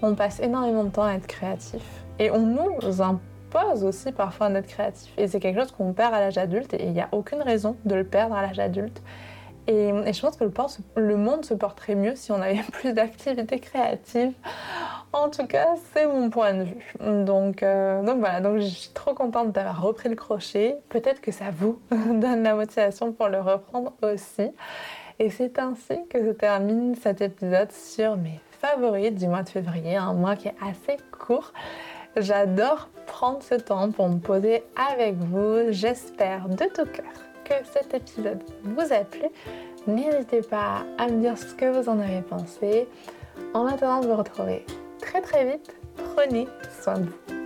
on 0.02 0.16
passe 0.16 0.40
énormément 0.40 0.84
de 0.84 0.90
temps 0.90 1.04
à 1.04 1.14
être 1.14 1.28
créatif. 1.28 1.84
Et 2.18 2.32
on 2.32 2.40
nous 2.40 3.02
impose 3.04 3.84
aussi 3.84 4.12
parfois 4.12 4.50
d'être 4.50 4.66
créatif. 4.66 5.14
Et 5.16 5.28
c'est 5.28 5.40
quelque 5.40 5.60
chose 5.60 5.72
qu'on 5.72 5.94
perd 5.94 6.16
à 6.16 6.22
l'âge 6.22 6.40
adulte 6.40 6.74
et 6.74 6.86
il 6.86 6.94
n'y 6.94 7.02
a 7.02 7.10
aucune 7.12 7.44
raison 7.44 7.78
de 7.86 7.94
le 7.94 8.04
perdre 8.04 8.34
à 8.36 8.42
l'âge 8.42 8.58
adulte. 8.58 9.04
Et, 9.68 9.92
je 9.92 10.22
pense 10.22 10.38
que 10.38 11.00
le, 11.00 11.18
monde 11.18 11.46
se 11.46 11.54
porterait 11.54 11.96
mieux 11.96 12.16
si 12.16 12.32
on 12.32 12.42
avait 12.42 12.64
plus 12.72 12.94
d'activités 12.94 13.60
créatives. 13.60 14.34
En 15.14 15.30
tout 15.30 15.48
cas, 15.48 15.76
c'est 15.94 16.06
mon 16.06 16.30
point 16.30 16.54
de 16.54 16.64
vue. 16.64 16.94
Donc, 17.26 17.64
euh, 17.64 18.04
donc 18.04 18.20
voilà, 18.20 18.42
donc 18.42 18.60
je 18.60 18.66
suis 18.66 18.90
trop 18.90 19.14
contente 19.14 19.52
d'avoir 19.52 19.82
repris 19.82 20.10
le 20.10 20.16
crochet. 20.16 20.78
Peut-être 20.90 21.22
que 21.22 21.32
ça 21.32 21.46
vous 21.52 21.80
donne 21.92 22.44
la 22.44 22.56
motivation 22.56 23.14
pour 23.14 23.30
le 23.30 23.40
reprendre 23.40 23.94
aussi. 24.02 24.52
Et 25.20 25.30
c'est 25.30 25.58
ainsi 25.60 25.98
que 26.10 26.20
se 26.20 26.32
termine 26.32 26.96
cet 26.96 27.22
épisode 27.22 27.72
sur 27.72 28.18
mes 28.18 28.40
favorite 28.60 29.16
du 29.16 29.28
mois 29.28 29.44
de 29.44 29.50
février, 29.50 29.96
un 29.96 30.14
mois 30.14 30.36
qui 30.36 30.48
est 30.48 30.56
assez 30.62 30.98
court. 31.12 31.54
J'adore 32.16 32.90
prendre 33.06 33.42
ce 33.44 33.56
temps 33.56 33.92
pour 33.92 34.10
me 34.10 34.20
poser 34.20 34.64
avec 34.92 35.16
vous. 35.16 35.72
J'espère 35.72 36.50
de 36.50 36.66
tout 36.66 36.86
cœur 36.86 37.06
que 37.46 37.54
cet 37.72 37.94
épisode 37.94 38.44
vous 38.64 38.94
a 38.94 39.04
plu. 39.04 39.28
N'hésitez 39.86 40.42
pas 40.42 40.84
à 40.98 41.08
me 41.08 41.22
dire 41.22 41.38
ce 41.38 41.54
que 41.54 41.66
vous 41.66 41.88
en 41.88 42.00
avez 42.00 42.22
pensé. 42.22 42.88
En 43.54 43.68
attendant 43.68 44.02
de 44.02 44.08
vous 44.08 44.18
retrouver 44.18 44.66
très 45.08 45.22
très 45.22 45.46
vite, 45.46 45.74
prenez 46.16 46.48
soin 46.82 47.00
de 47.00 47.06
vous. 47.06 47.37